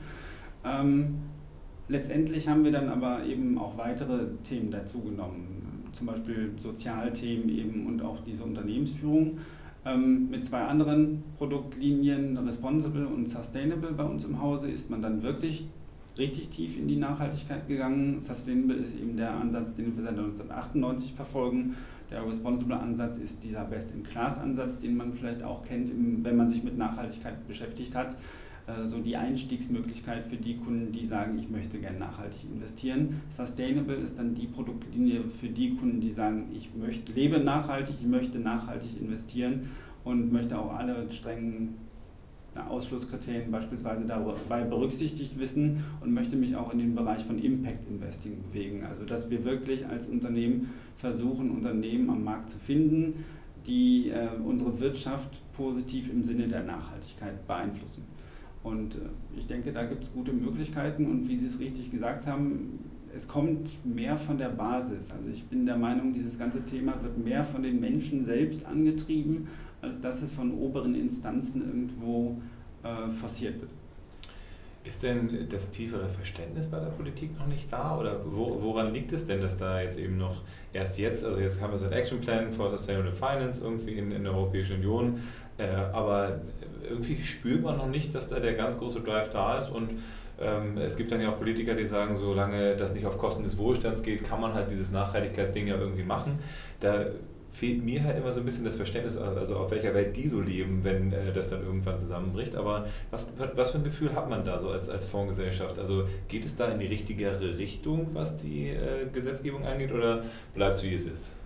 Letztendlich 1.88 2.48
haben 2.48 2.64
wir 2.64 2.72
dann 2.72 2.88
aber 2.88 3.24
eben 3.24 3.58
auch 3.58 3.76
weitere 3.78 4.26
Themen 4.44 4.70
dazu 4.70 5.00
genommen, 5.00 5.88
zum 5.92 6.06
Beispiel 6.06 6.52
Sozialthemen 6.58 7.48
eben 7.48 7.86
und 7.86 8.02
auch 8.02 8.18
diese 8.26 8.44
Unternehmensführung. 8.44 9.38
Ähm, 9.84 10.28
mit 10.30 10.44
zwei 10.44 10.62
anderen 10.62 11.22
Produktlinien, 11.38 12.36
Responsible 12.36 13.06
und 13.06 13.28
Sustainable 13.28 13.92
bei 13.92 14.04
uns 14.04 14.24
im 14.24 14.40
Hause, 14.40 14.70
ist 14.70 14.90
man 14.90 15.00
dann 15.00 15.22
wirklich 15.22 15.66
richtig 16.18 16.48
tief 16.48 16.76
in 16.76 16.88
die 16.88 16.96
Nachhaltigkeit 16.96 17.66
gegangen. 17.68 18.20
Sustainable 18.20 18.76
ist 18.76 18.94
eben 18.94 19.16
der 19.16 19.32
Ansatz, 19.32 19.74
den 19.74 19.96
wir 19.96 20.02
seit 20.02 20.18
1998 20.18 21.14
verfolgen 21.14 21.74
der 22.10 22.26
Responsible 22.26 22.76
Ansatz 22.76 23.18
ist 23.18 23.44
dieser 23.44 23.64
Best-in-Class-Ansatz, 23.64 24.78
den 24.78 24.96
man 24.96 25.12
vielleicht 25.12 25.42
auch 25.42 25.62
kennt, 25.62 25.90
wenn 26.24 26.36
man 26.36 26.48
sich 26.48 26.62
mit 26.62 26.78
Nachhaltigkeit 26.78 27.46
beschäftigt 27.46 27.94
hat. 27.94 28.16
Äh, 28.68 28.84
so 28.86 28.98
die 28.98 29.16
Einstiegsmöglichkeit 29.16 30.24
für 30.24 30.36
die 30.36 30.56
Kunden, 30.56 30.92
die 30.92 31.06
sagen, 31.06 31.38
ich 31.38 31.48
möchte 31.48 31.78
gerne 31.78 31.98
nachhaltig 31.98 32.44
investieren. 32.52 33.22
Sustainable 33.30 33.96
ist 33.96 34.18
dann 34.18 34.34
die 34.34 34.46
Produktlinie 34.46 35.24
für 35.28 35.48
die 35.48 35.74
Kunden, 35.76 36.00
die 36.00 36.12
sagen, 36.12 36.50
ich 36.54 36.70
möchte, 36.74 37.12
lebe 37.12 37.38
nachhaltig, 37.40 37.96
ich 38.00 38.06
möchte 38.06 38.38
nachhaltig 38.38 39.00
investieren 39.00 39.70
und 40.04 40.32
möchte 40.32 40.58
auch 40.58 40.74
alle 40.74 41.10
strengen 41.10 41.76
Ausschlusskriterien 42.68 43.52
beispielsweise 43.52 44.04
dabei 44.04 44.64
berücksichtigt 44.64 45.38
wissen 45.38 45.84
und 46.00 46.12
möchte 46.12 46.34
mich 46.34 46.56
auch 46.56 46.72
in 46.72 46.80
den 46.80 46.94
Bereich 46.94 47.22
von 47.22 47.38
Impact 47.38 47.88
Investing 47.88 48.42
bewegen. 48.42 48.84
Also 48.84 49.04
dass 49.04 49.30
wir 49.30 49.44
wirklich 49.44 49.86
als 49.86 50.08
Unternehmen 50.08 50.70
versuchen, 50.96 51.50
Unternehmen 51.50 52.10
am 52.10 52.24
Markt 52.24 52.50
zu 52.50 52.58
finden, 52.58 53.24
die 53.66 54.10
äh, 54.10 54.28
unsere 54.44 54.80
Wirtschaft 54.80 55.40
positiv 55.52 56.10
im 56.10 56.24
Sinne 56.24 56.48
der 56.48 56.64
Nachhaltigkeit 56.64 57.46
beeinflussen. 57.46 58.02
Und 58.68 58.94
äh, 58.94 58.98
ich 59.36 59.46
denke, 59.46 59.72
da 59.72 59.84
gibt 59.84 60.04
es 60.04 60.12
gute 60.12 60.32
Möglichkeiten 60.32 61.06
und 61.06 61.28
wie 61.28 61.36
Sie 61.36 61.46
es 61.46 61.58
richtig 61.60 61.90
gesagt 61.90 62.26
haben, 62.26 62.78
es 63.14 63.26
kommt 63.26 63.68
mehr 63.84 64.16
von 64.16 64.38
der 64.38 64.50
Basis. 64.50 65.10
Also 65.10 65.30
ich 65.30 65.44
bin 65.44 65.66
der 65.66 65.76
Meinung, 65.76 66.12
dieses 66.12 66.38
ganze 66.38 66.64
Thema 66.64 66.94
wird 67.02 67.18
mehr 67.18 67.42
von 67.42 67.62
den 67.62 67.80
Menschen 67.80 68.22
selbst 68.22 68.66
angetrieben 68.66 69.48
als 69.80 70.00
dass 70.00 70.22
es 70.22 70.32
von 70.32 70.52
oberen 70.52 70.94
Instanzen 70.94 71.62
irgendwo 71.62 72.40
äh, 72.82 73.10
forciert 73.10 73.60
wird. 73.60 73.70
Ist 74.84 75.02
denn 75.02 75.48
das 75.50 75.70
tiefere 75.70 76.08
Verständnis 76.08 76.66
bei 76.66 76.78
der 76.78 76.86
Politik 76.86 77.38
noch 77.38 77.46
nicht 77.46 77.70
da? 77.70 77.98
Oder 77.98 78.20
wo, 78.24 78.62
woran 78.62 78.94
liegt 78.94 79.12
es 79.12 79.26
denn, 79.26 79.40
dass 79.40 79.58
da 79.58 79.80
jetzt 79.82 79.98
eben 79.98 80.16
noch 80.16 80.42
erst 80.72 80.98
jetzt, 80.98 81.24
also 81.24 81.40
jetzt 81.40 81.60
haben 81.60 81.72
wir 81.72 81.76
so 81.76 81.86
ein 81.86 81.92
Action 81.92 82.20
Plan 82.20 82.52
for 82.52 82.70
Sustainable 82.70 83.12
Finance 83.12 83.62
irgendwie 83.62 83.98
in, 83.98 84.12
in 84.12 84.24
der 84.24 84.32
Europäischen 84.32 84.76
Union, 84.76 85.22
äh, 85.58 85.66
aber 85.66 86.40
irgendwie 86.88 87.22
spürt 87.22 87.62
man 87.62 87.76
noch 87.76 87.88
nicht, 87.88 88.14
dass 88.14 88.28
da 88.28 88.38
der 88.40 88.54
ganz 88.54 88.78
große 88.78 89.00
Drive 89.00 89.30
da 89.30 89.58
ist 89.58 89.70
und 89.70 89.90
ähm, 90.40 90.78
es 90.78 90.96
gibt 90.96 91.10
dann 91.10 91.20
ja 91.20 91.30
auch 91.30 91.38
Politiker, 91.38 91.74
die 91.74 91.84
sagen, 91.84 92.16
solange 92.18 92.76
das 92.76 92.94
nicht 92.94 93.06
auf 93.06 93.18
Kosten 93.18 93.42
des 93.42 93.58
Wohlstands 93.58 94.02
geht, 94.02 94.24
kann 94.24 94.40
man 94.40 94.54
halt 94.54 94.70
dieses 94.70 94.92
Nachhaltigkeitsding 94.92 95.66
ja 95.66 95.76
irgendwie 95.76 96.04
machen. 96.04 96.38
Da 96.80 97.06
fehlt 97.52 97.84
mir 97.84 98.04
halt 98.04 98.18
immer 98.18 98.30
so 98.30 98.40
ein 98.40 98.44
bisschen 98.44 98.64
das 98.64 98.76
Verständnis, 98.76 99.16
also 99.16 99.56
auf 99.56 99.70
welcher 99.70 99.94
Welt 99.94 100.16
die 100.16 100.28
so 100.28 100.40
leben, 100.40 100.84
wenn 100.84 101.12
äh, 101.12 101.32
das 101.32 101.48
dann 101.48 101.62
irgendwann 101.62 101.98
zusammenbricht. 101.98 102.54
Aber 102.54 102.86
was, 103.10 103.32
was 103.54 103.70
für 103.70 103.78
ein 103.78 103.84
Gefühl 103.84 104.14
hat 104.14 104.28
man 104.28 104.44
da 104.44 104.58
so 104.58 104.70
als, 104.70 104.88
als 104.88 105.06
Fondsgesellschaft? 105.06 105.78
Also 105.78 106.04
geht 106.28 106.44
es 106.44 106.56
da 106.56 106.68
in 106.68 106.78
die 106.78 106.86
richtigere 106.86 107.58
Richtung, 107.58 108.08
was 108.12 108.36
die 108.36 108.68
äh, 108.68 109.06
Gesetzgebung 109.12 109.64
angeht, 109.64 109.92
oder 109.92 110.22
bleibt 110.54 110.76
es 110.76 110.84
wie 110.84 110.94
es 110.94 111.06
ist? 111.06 111.36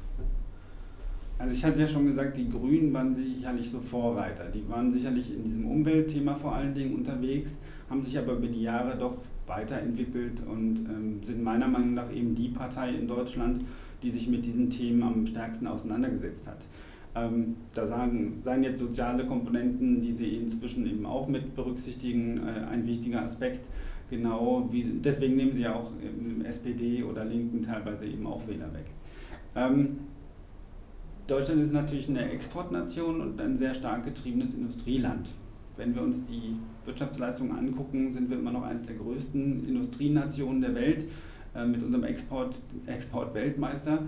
Also 1.39 1.55
ich 1.55 1.65
hatte 1.65 1.81
ja 1.81 1.89
schon 1.89 2.07
gesagt, 2.07 2.37
die 2.37 2.49
Grünen 2.49 2.93
waren 2.93 3.13
sicherlich 3.13 3.69
so 3.69 3.81
Vorreiter. 3.81 4.45
Die 4.45 4.69
waren 4.69 4.93
sicherlich 4.93 5.35
in 5.35 5.43
diesem 5.43 5.67
Umweltthema 5.67 6.35
vor 6.35 6.55
allen 6.55 6.73
Dingen 6.73 6.95
unterwegs, 6.95 7.57
haben 7.91 8.03
sich 8.03 8.17
aber 8.17 8.35
über 8.35 8.47
die 8.47 8.63
Jahre 8.63 8.97
doch 8.97 9.17
weiterentwickelt 9.47 10.43
und 10.47 10.79
ähm, 10.89 11.21
sind 11.23 11.43
meiner 11.43 11.67
Meinung 11.67 11.95
nach 11.95 12.13
eben 12.13 12.35
die 12.35 12.49
Partei 12.49 12.91
in 12.91 13.09
Deutschland, 13.09 13.63
die 14.03 14.11
sich 14.11 14.29
mit 14.29 14.45
diesen 14.45 14.71
Themen 14.71 15.03
am 15.03 15.27
stärksten 15.27 15.67
auseinandergesetzt 15.67 16.47
hat. 16.47 16.59
Ähm, 17.15 17.57
da 17.75 17.87
sagen, 17.87 18.41
seien 18.43 18.63
jetzt 18.63 18.81
soziale 18.81 19.27
Komponenten, 19.27 20.01
die 20.01 20.13
Sie 20.13 20.37
inzwischen 20.37 20.87
eben 20.87 21.05
auch 21.05 21.29
mit 21.29 21.55
berücksichtigen, 21.55 22.39
äh, 22.39 22.65
ein 22.71 22.87
wichtiger 22.87 23.23
Aspekt. 23.23 23.67
Genau 24.09 24.69
wie, 24.71 24.83
deswegen 24.83 25.37
nehmen 25.37 25.53
Sie 25.53 25.63
ja 25.63 25.75
auch 25.75 25.91
im 26.01 26.45
SPD 26.45 27.03
oder 27.03 27.25
Linken 27.25 27.63
teilweise 27.63 28.07
eben 28.07 28.27
auch 28.27 28.47
Wähler 28.47 28.73
weg. 28.73 28.87
Ähm, 29.55 29.99
Deutschland 31.27 31.63
ist 31.63 31.73
natürlich 31.73 32.09
eine 32.09 32.31
Exportnation 32.31 33.21
und 33.21 33.41
ein 33.41 33.57
sehr 33.57 33.75
stark 33.75 34.05
getriebenes 34.05 34.55
Industrieland. 34.55 35.29
Wenn 35.77 35.95
wir 35.95 36.03
uns 36.03 36.25
die 36.25 36.57
Wirtschaftsleistungen 36.85 37.57
angucken, 37.57 38.11
sind 38.11 38.29
wir 38.29 38.39
immer 38.39 38.53
noch 38.53 38.65
eines 38.65 38.85
der 38.85 38.97
größten 38.97 39.67
Industrienationen 39.67 40.61
der 40.61 40.75
Welt. 40.75 41.07
Äh, 41.55 41.67
mit 41.67 41.83
unserem 41.83 42.05
Export, 42.05 42.57
Export-Weltmeister. 42.87 44.05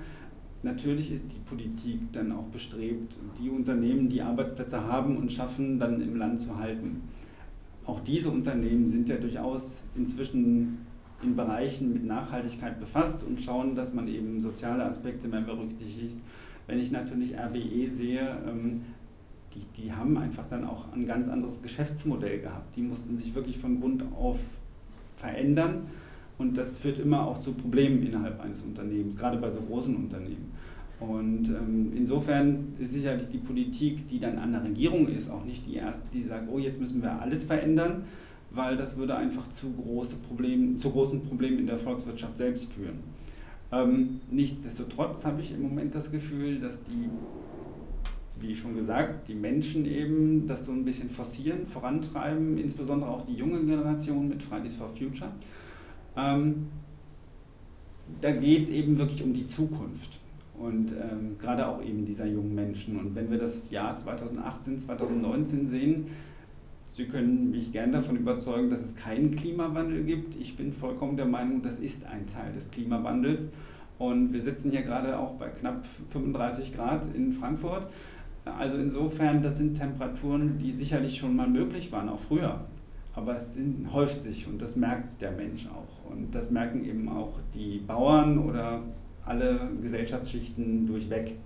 Natürlich 0.62 1.12
ist 1.12 1.24
die 1.30 1.40
Politik 1.40 2.10
dann 2.12 2.32
auch 2.32 2.44
bestrebt, 2.44 3.18
die 3.38 3.50
Unternehmen, 3.50 4.08
die 4.08 4.22
Arbeitsplätze 4.22 4.82
haben 4.82 5.18
und 5.18 5.30
schaffen, 5.30 5.78
dann 5.78 6.00
im 6.00 6.16
Land 6.16 6.40
zu 6.40 6.58
halten. 6.58 7.02
Auch 7.84 8.00
diese 8.00 8.30
Unternehmen 8.30 8.88
sind 8.88 9.10
ja 9.10 9.16
durchaus 9.16 9.82
inzwischen 9.94 10.78
in 11.22 11.36
Bereichen 11.36 11.92
mit 11.92 12.06
Nachhaltigkeit 12.06 12.80
befasst 12.80 13.22
und 13.24 13.42
schauen, 13.42 13.74
dass 13.74 13.92
man 13.92 14.08
eben 14.08 14.40
soziale 14.40 14.84
Aspekte 14.84 15.28
mehr 15.28 15.42
berücksichtigt. 15.42 16.16
Wenn 16.66 16.78
ich 16.78 16.92
natürlich 16.92 17.34
RWE 17.36 17.86
sehe, 17.86 18.38
ähm, 18.48 18.80
die, 19.54 19.82
die 19.82 19.92
haben 19.92 20.16
einfach 20.16 20.48
dann 20.48 20.64
auch 20.64 20.90
ein 20.94 21.06
ganz 21.06 21.28
anderes 21.28 21.60
Geschäftsmodell 21.60 22.40
gehabt. 22.40 22.74
Die 22.74 22.82
mussten 22.82 23.18
sich 23.18 23.34
wirklich 23.34 23.58
von 23.58 23.80
Grund 23.80 24.02
auf 24.16 24.38
verändern 25.16 25.82
und 26.38 26.56
das 26.56 26.78
führt 26.78 26.98
immer 26.98 27.26
auch 27.26 27.40
zu 27.40 27.52
Problemen 27.52 28.02
innerhalb 28.04 28.40
eines 28.40 28.62
Unternehmens, 28.62 29.16
gerade 29.16 29.38
bei 29.38 29.50
so 29.50 29.60
großen 29.60 29.94
Unternehmen. 29.94 30.52
Und 31.00 31.48
ähm, 31.48 31.92
insofern 31.94 32.74
ist 32.78 32.92
sicherlich 32.92 33.28
die 33.30 33.38
Politik, 33.38 34.08
die 34.08 34.20
dann 34.20 34.38
an 34.38 34.52
der 34.52 34.64
Regierung 34.64 35.08
ist, 35.08 35.30
auch 35.30 35.44
nicht 35.44 35.66
die 35.66 35.76
erste, 35.76 36.02
die 36.12 36.22
sagt, 36.22 36.48
oh, 36.50 36.58
jetzt 36.58 36.80
müssen 36.80 37.02
wir 37.02 37.20
alles 37.20 37.44
verändern, 37.44 38.04
weil 38.50 38.76
das 38.76 38.96
würde 38.96 39.16
einfach 39.16 39.48
zu, 39.50 39.72
große 39.72 40.16
Problem, 40.16 40.78
zu 40.78 40.90
großen 40.90 41.20
Problemen 41.22 41.58
in 41.58 41.66
der 41.66 41.78
Volkswirtschaft 41.78 42.36
selbst 42.36 42.72
führen. 42.72 43.00
Ähm, 43.72 44.20
nichtsdestotrotz 44.30 45.24
habe 45.24 45.40
ich 45.40 45.52
im 45.52 45.62
Moment 45.62 45.94
das 45.94 46.10
Gefühl, 46.12 46.60
dass 46.60 46.82
die, 46.84 47.08
wie 48.40 48.54
schon 48.54 48.76
gesagt, 48.76 49.28
die 49.28 49.34
Menschen 49.34 49.86
eben 49.86 50.46
das 50.46 50.64
so 50.66 50.72
ein 50.72 50.84
bisschen 50.84 51.08
forcieren, 51.08 51.66
vorantreiben, 51.66 52.56
insbesondere 52.56 53.10
auch 53.10 53.24
die 53.26 53.34
junge 53.34 53.60
Generation 53.64 54.28
mit 54.28 54.42
Fridays 54.42 54.76
for 54.76 54.88
Future. 54.88 55.30
Ähm, 56.16 56.68
da 58.20 58.30
geht 58.30 58.64
es 58.64 58.70
eben 58.70 58.98
wirklich 58.98 59.22
um 59.22 59.32
die 59.32 59.46
Zukunft 59.46 60.20
und 60.58 60.92
ähm, 60.92 61.36
gerade 61.38 61.66
auch 61.66 61.82
eben 61.82 62.04
dieser 62.04 62.26
jungen 62.26 62.54
Menschen. 62.54 62.98
Und 62.98 63.14
wenn 63.14 63.30
wir 63.30 63.38
das 63.38 63.70
Jahr 63.70 63.96
2018, 63.96 64.78
2019 64.78 65.68
sehen, 65.68 66.06
Sie 66.94 67.06
können 67.06 67.50
mich 67.50 67.72
gern 67.72 67.90
davon 67.90 68.14
überzeugen, 68.14 68.70
dass 68.70 68.78
es 68.78 68.94
keinen 68.94 69.34
Klimawandel 69.34 70.04
gibt. 70.04 70.36
Ich 70.36 70.54
bin 70.54 70.72
vollkommen 70.72 71.16
der 71.16 71.26
Meinung, 71.26 71.60
das 71.60 71.80
ist 71.80 72.06
ein 72.06 72.24
Teil 72.24 72.52
des 72.52 72.70
Klimawandels. 72.70 73.50
Und 73.98 74.32
wir 74.32 74.40
sitzen 74.40 74.70
hier 74.70 74.82
gerade 74.82 75.18
auch 75.18 75.32
bei 75.32 75.48
knapp 75.48 75.84
35 76.10 76.72
Grad 76.72 77.04
in 77.12 77.32
Frankfurt. 77.32 77.88
Also 78.44 78.76
insofern, 78.76 79.42
das 79.42 79.58
sind 79.58 79.76
Temperaturen, 79.76 80.56
die 80.58 80.70
sicherlich 80.70 81.18
schon 81.18 81.34
mal 81.34 81.48
möglich 81.48 81.90
waren, 81.90 82.08
auch 82.08 82.20
früher. 82.20 82.60
Aber 83.14 83.36
es 83.36 83.54
sind, 83.54 83.92
häuft 83.92 84.22
sich 84.22 84.46
und 84.48 84.60
das 84.60 84.76
merkt 84.76 85.20
der 85.20 85.32
Mensch 85.32 85.68
auch. 85.68 86.10
Und 86.10 86.34
das 86.34 86.50
merken 86.50 86.84
eben 86.84 87.08
auch 87.08 87.38
die 87.54 87.78
Bauern 87.78 88.38
oder 88.38 88.82
alle 89.24 89.70
Gesellschaftsschichten 89.80 90.86
durchweg. 90.86 91.36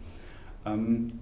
Ähm, 0.65 1.13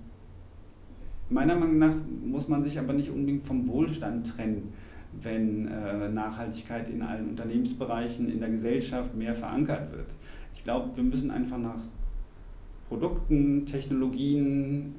Meiner 1.28 1.56
Meinung 1.56 1.78
nach 1.78 1.94
muss 2.24 2.46
man 2.48 2.62
sich 2.62 2.78
aber 2.78 2.92
nicht 2.92 3.10
unbedingt 3.10 3.44
vom 3.44 3.66
Wohlstand 3.66 4.36
trennen, 4.36 4.72
wenn 5.20 5.66
äh, 5.66 6.08
Nachhaltigkeit 6.08 6.88
in 6.88 7.02
allen 7.02 7.30
Unternehmensbereichen, 7.30 8.30
in 8.30 8.38
der 8.38 8.50
Gesellschaft 8.50 9.14
mehr 9.16 9.34
verankert 9.34 9.90
wird. 9.90 10.14
Ich 10.54 10.62
glaube, 10.62 10.96
wir 10.96 11.02
müssen 11.02 11.32
einfach 11.32 11.58
nach 11.58 11.80
Produkten, 12.88 13.66
Technologien, 13.66 14.94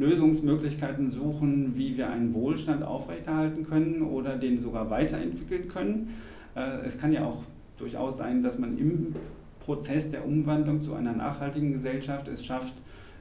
Lösungsmöglichkeiten 0.00 1.10
suchen, 1.10 1.76
wie 1.76 1.96
wir 1.96 2.10
einen 2.10 2.32
Wohlstand 2.32 2.82
aufrechterhalten 2.82 3.64
können 3.64 4.02
oder 4.02 4.36
den 4.36 4.60
sogar 4.60 4.88
weiterentwickeln 4.88 5.68
können. 5.68 6.08
Äh, 6.56 6.86
es 6.86 6.98
kann 6.98 7.12
ja 7.12 7.26
auch 7.26 7.42
durchaus 7.78 8.16
sein, 8.16 8.42
dass 8.42 8.58
man 8.58 8.78
im 8.78 9.14
Prozess 9.60 10.10
der 10.10 10.26
Umwandlung 10.26 10.80
zu 10.80 10.94
einer 10.94 11.12
nachhaltigen 11.12 11.72
Gesellschaft 11.72 12.28
es 12.28 12.44
schafft, 12.44 12.72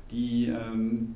die 0.10 0.48
ähm, 0.48 1.16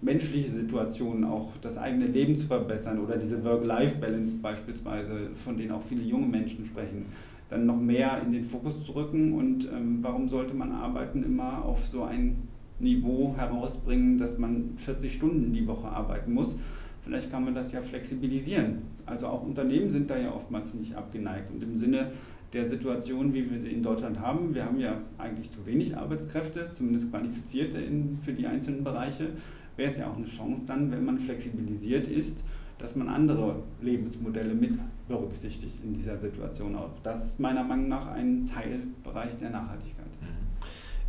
menschliche 0.00 0.48
Situationen, 0.48 1.24
auch 1.24 1.52
das 1.60 1.76
eigene 1.76 2.06
Leben 2.06 2.36
zu 2.36 2.46
verbessern 2.46 3.00
oder 3.00 3.16
diese 3.16 3.44
Work-Life-Balance 3.44 4.36
beispielsweise, 4.40 5.30
von 5.34 5.56
denen 5.56 5.72
auch 5.72 5.82
viele 5.82 6.02
junge 6.02 6.26
Menschen 6.26 6.64
sprechen, 6.64 7.06
dann 7.48 7.66
noch 7.66 7.78
mehr 7.80 8.22
in 8.24 8.32
den 8.32 8.44
Fokus 8.44 8.84
zu 8.86 8.92
rücken 8.92 9.34
und 9.34 9.64
ähm, 9.64 9.98
warum 10.02 10.28
sollte 10.28 10.54
man 10.54 10.70
Arbeiten 10.70 11.24
immer 11.24 11.64
auf 11.64 11.84
so 11.86 12.04
ein 12.04 12.48
Niveau 12.80 13.34
herausbringen, 13.36 14.18
dass 14.18 14.38
man 14.38 14.72
40 14.76 15.12
Stunden 15.12 15.52
die 15.52 15.66
Woche 15.66 15.88
arbeiten 15.88 16.32
muss. 16.32 16.56
Vielleicht 17.02 17.30
kann 17.30 17.44
man 17.44 17.54
das 17.54 17.72
ja 17.72 17.80
flexibilisieren. 17.80 18.82
Also 19.06 19.26
auch 19.28 19.42
Unternehmen 19.42 19.90
sind 19.90 20.10
da 20.10 20.18
ja 20.18 20.32
oftmals 20.32 20.74
nicht 20.74 20.94
abgeneigt. 20.94 21.50
Und 21.50 21.62
im 21.62 21.76
Sinne 21.76 22.06
der 22.52 22.66
Situation, 22.66 23.32
wie 23.32 23.50
wir 23.50 23.58
sie 23.58 23.70
in 23.70 23.82
Deutschland 23.82 24.18
haben, 24.18 24.54
wir 24.54 24.64
haben 24.64 24.80
ja 24.80 25.00
eigentlich 25.18 25.50
zu 25.50 25.64
wenig 25.66 25.96
Arbeitskräfte, 25.96 26.70
zumindest 26.72 27.10
qualifizierte 27.10 27.78
in, 27.78 28.18
für 28.22 28.32
die 28.32 28.46
einzelnen 28.46 28.84
Bereiche, 28.84 29.28
wäre 29.76 29.90
es 29.90 29.98
ja 29.98 30.08
auch 30.08 30.16
eine 30.16 30.26
Chance 30.26 30.64
dann, 30.66 30.90
wenn 30.90 31.04
man 31.04 31.18
flexibilisiert 31.18 32.08
ist, 32.08 32.42
dass 32.78 32.96
man 32.96 33.08
andere 33.08 33.62
Lebensmodelle 33.82 34.54
mit 34.54 34.78
berücksichtigt 35.06 35.76
in 35.84 35.94
dieser 35.94 36.18
Situation. 36.18 36.74
Auch 36.76 36.90
das 37.02 37.26
ist 37.28 37.40
meiner 37.40 37.62
Meinung 37.62 37.88
nach 37.88 38.08
ein 38.08 38.46
Teilbereich 38.46 39.36
der 39.36 39.50
Nachhaltigkeit. 39.50 40.06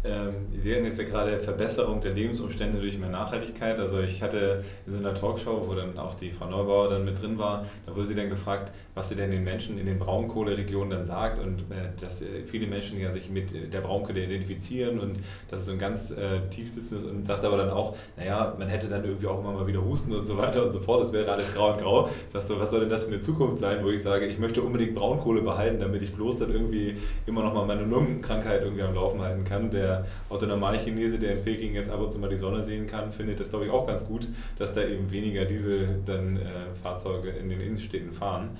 Ähm, 0.03 0.31
die 0.63 0.73
hatten 0.73 0.85
jetzt 0.85 0.97
ja 0.97 1.05
gerade 1.05 1.39
Verbesserung 1.39 2.01
der 2.01 2.13
Lebensumstände 2.13 2.79
durch 2.79 2.97
mehr 2.97 3.09
Nachhaltigkeit. 3.09 3.77
Also 3.77 3.99
ich 3.99 4.23
hatte 4.23 4.63
in 4.87 4.93
so 4.93 4.97
einer 4.97 5.13
Talkshow, 5.13 5.61
wo 5.67 5.75
dann 5.75 5.97
auch 5.99 6.15
die 6.15 6.31
Frau 6.31 6.47
Neubauer 6.47 6.89
dann 6.89 7.05
mit 7.05 7.21
drin 7.21 7.37
war, 7.37 7.65
da 7.85 7.95
wurde 7.95 8.07
sie 8.07 8.15
dann 8.15 8.29
gefragt, 8.29 8.71
was 8.95 9.09
sie 9.09 9.15
denn 9.15 9.29
den 9.29 9.43
Menschen 9.43 9.77
in 9.77 9.85
den 9.85 9.99
Braunkohleregionen 9.99 10.89
dann 10.89 11.05
sagt 11.05 11.39
und 11.39 11.59
äh, 11.71 11.91
dass 11.99 12.23
äh, 12.23 12.43
viele 12.45 12.65
Menschen 12.65 12.99
ja 12.99 13.11
sich 13.11 13.29
mit 13.29 13.73
der 13.73 13.81
Braunkohle 13.81 14.23
identifizieren 14.23 14.99
und 14.99 15.19
dass 15.49 15.61
es 15.61 15.65
so 15.67 15.71
ein 15.73 15.79
ganz 15.79 16.11
äh, 16.11 16.41
tief 16.49 16.73
sitzendes 16.73 17.05
und 17.05 17.27
sagt 17.27 17.45
aber 17.45 17.57
dann 17.57 17.69
auch, 17.69 17.95
naja, 18.17 18.55
man 18.57 18.67
hätte 18.69 18.87
dann 18.87 19.05
irgendwie 19.05 19.27
auch 19.27 19.39
immer 19.39 19.53
mal 19.53 19.67
wieder 19.67 19.83
Husten 19.83 20.13
und 20.13 20.25
so 20.25 20.35
weiter 20.37 20.65
und 20.65 20.71
so 20.71 20.79
fort, 20.79 21.03
das 21.03 21.13
wäre 21.13 21.31
alles 21.31 21.53
grau 21.53 21.73
und 21.73 21.79
grau. 21.79 22.09
Sagst 22.27 22.49
du, 22.49 22.59
was 22.59 22.71
soll 22.71 22.81
denn 22.81 22.89
das 22.89 23.03
für 23.03 23.11
eine 23.11 23.19
Zukunft 23.19 23.59
sein, 23.59 23.83
wo 23.83 23.89
ich 23.89 24.01
sage, 24.01 24.25
ich 24.25 24.39
möchte 24.39 24.63
unbedingt 24.63 24.95
Braunkohle 24.95 25.41
behalten, 25.41 25.79
damit 25.79 26.01
ich 26.01 26.13
bloß 26.13 26.39
dann 26.39 26.51
irgendwie 26.51 26.97
immer 27.27 27.43
noch 27.43 27.53
mal 27.53 27.65
meine 27.65 27.83
Lungenkrankheit 27.83 28.63
irgendwie 28.63 28.81
am 28.81 28.95
Laufen 28.95 29.21
halten 29.21 29.43
kann. 29.43 29.69
Der 29.69 29.90
der 29.91 30.05
Autonormal-Chinese, 30.29 31.19
der 31.19 31.37
in 31.37 31.43
Peking 31.43 31.73
jetzt 31.73 31.89
ab 31.89 31.99
und 31.99 32.13
zu 32.13 32.19
mal 32.19 32.29
die 32.29 32.37
Sonne 32.37 32.61
sehen 32.61 32.87
kann, 32.87 33.11
findet 33.11 33.39
das, 33.39 33.49
glaube 33.49 33.65
ich, 33.65 33.71
auch 33.71 33.87
ganz 33.87 34.07
gut, 34.07 34.27
dass 34.57 34.73
da 34.73 34.83
eben 34.83 35.11
weniger 35.11 35.45
Diesel 35.45 35.99
dann 36.05 36.37
äh, 36.37 36.41
Fahrzeuge 36.81 37.29
in 37.29 37.49
den 37.49 37.61
Innenstädten 37.61 38.13
fahren. 38.13 38.57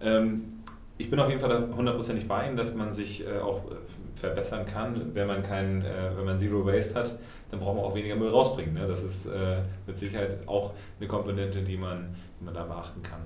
Ähm, 0.00 0.62
ich 0.98 1.10
bin 1.10 1.18
auf 1.18 1.28
jeden 1.28 1.40
Fall 1.40 1.68
hundertprozentig 1.74 2.28
bei 2.28 2.46
Ihnen, 2.46 2.56
dass 2.56 2.74
man 2.74 2.92
sich 2.92 3.26
äh, 3.26 3.38
auch 3.38 3.70
äh, 3.70 3.74
verbessern 4.14 4.66
kann. 4.66 5.14
Wenn 5.14 5.26
man, 5.26 5.42
kein, 5.42 5.84
äh, 5.84 6.16
wenn 6.16 6.24
man 6.24 6.38
Zero 6.38 6.64
Waste 6.66 6.94
hat, 6.94 7.18
dann 7.50 7.60
braucht 7.60 7.76
man 7.76 7.84
auch 7.84 7.94
weniger 7.94 8.16
Müll 8.16 8.30
rausbringen. 8.30 8.74
Ne? 8.74 8.86
Das 8.86 9.02
ist 9.02 9.26
äh, 9.26 9.58
mit 9.86 9.98
Sicherheit 9.98 10.46
auch 10.46 10.72
eine 10.98 11.08
Komponente, 11.08 11.62
die 11.62 11.76
man, 11.76 12.14
die 12.38 12.44
man 12.44 12.54
da 12.54 12.64
beachten 12.64 13.02
kann. 13.02 13.20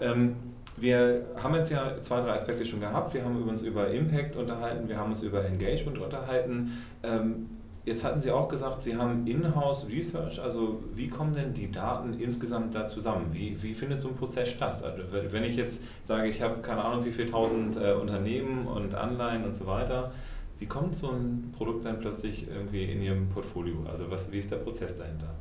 Ähm, 0.00 0.36
wir 0.80 1.26
haben 1.42 1.54
jetzt 1.54 1.70
ja 1.70 2.00
zwei, 2.00 2.20
drei 2.20 2.32
Aspekte 2.32 2.64
schon 2.64 2.80
gehabt. 2.80 3.12
Wir 3.14 3.24
haben 3.24 3.42
uns 3.48 3.62
über 3.62 3.88
Impact 3.88 4.36
unterhalten, 4.36 4.88
wir 4.88 4.96
haben 4.96 5.12
uns 5.12 5.22
über 5.22 5.44
Engagement 5.44 5.98
unterhalten. 5.98 6.72
Ähm, 7.02 7.50
jetzt 7.84 8.04
hatten 8.04 8.20
Sie 8.20 8.30
auch 8.30 8.48
gesagt, 8.48 8.82
Sie 8.82 8.96
haben 8.96 9.26
In-house 9.26 9.88
Research. 9.88 10.40
Also 10.40 10.82
wie 10.94 11.08
kommen 11.08 11.34
denn 11.34 11.52
die 11.52 11.70
Daten 11.70 12.14
insgesamt 12.14 12.74
da 12.74 12.86
zusammen? 12.86 13.26
Wie, 13.30 13.62
wie 13.62 13.74
findet 13.74 14.00
so 14.00 14.08
ein 14.08 14.16
Prozess 14.16 14.48
statt? 14.48 14.82
Also 14.82 15.02
wenn 15.30 15.44
ich 15.44 15.56
jetzt 15.56 15.84
sage, 16.04 16.28
ich 16.28 16.40
habe 16.40 16.60
keine 16.62 16.82
Ahnung, 16.82 17.04
wie 17.04 17.12
viele 17.12 17.30
tausend 17.30 17.76
äh, 17.76 17.92
Unternehmen 17.92 18.66
und 18.66 18.94
Anleihen 18.94 19.44
und 19.44 19.54
so 19.54 19.66
weiter, 19.66 20.12
wie 20.58 20.66
kommt 20.66 20.94
so 20.94 21.10
ein 21.10 21.52
Produkt 21.56 21.84
dann 21.84 21.98
plötzlich 22.00 22.46
irgendwie 22.48 22.84
in 22.84 23.02
Ihrem 23.02 23.28
Portfolio? 23.28 23.76
Also 23.90 24.10
was, 24.10 24.30
wie 24.30 24.38
ist 24.38 24.50
der 24.50 24.58
Prozess 24.58 24.96
dahinter? 24.96 25.34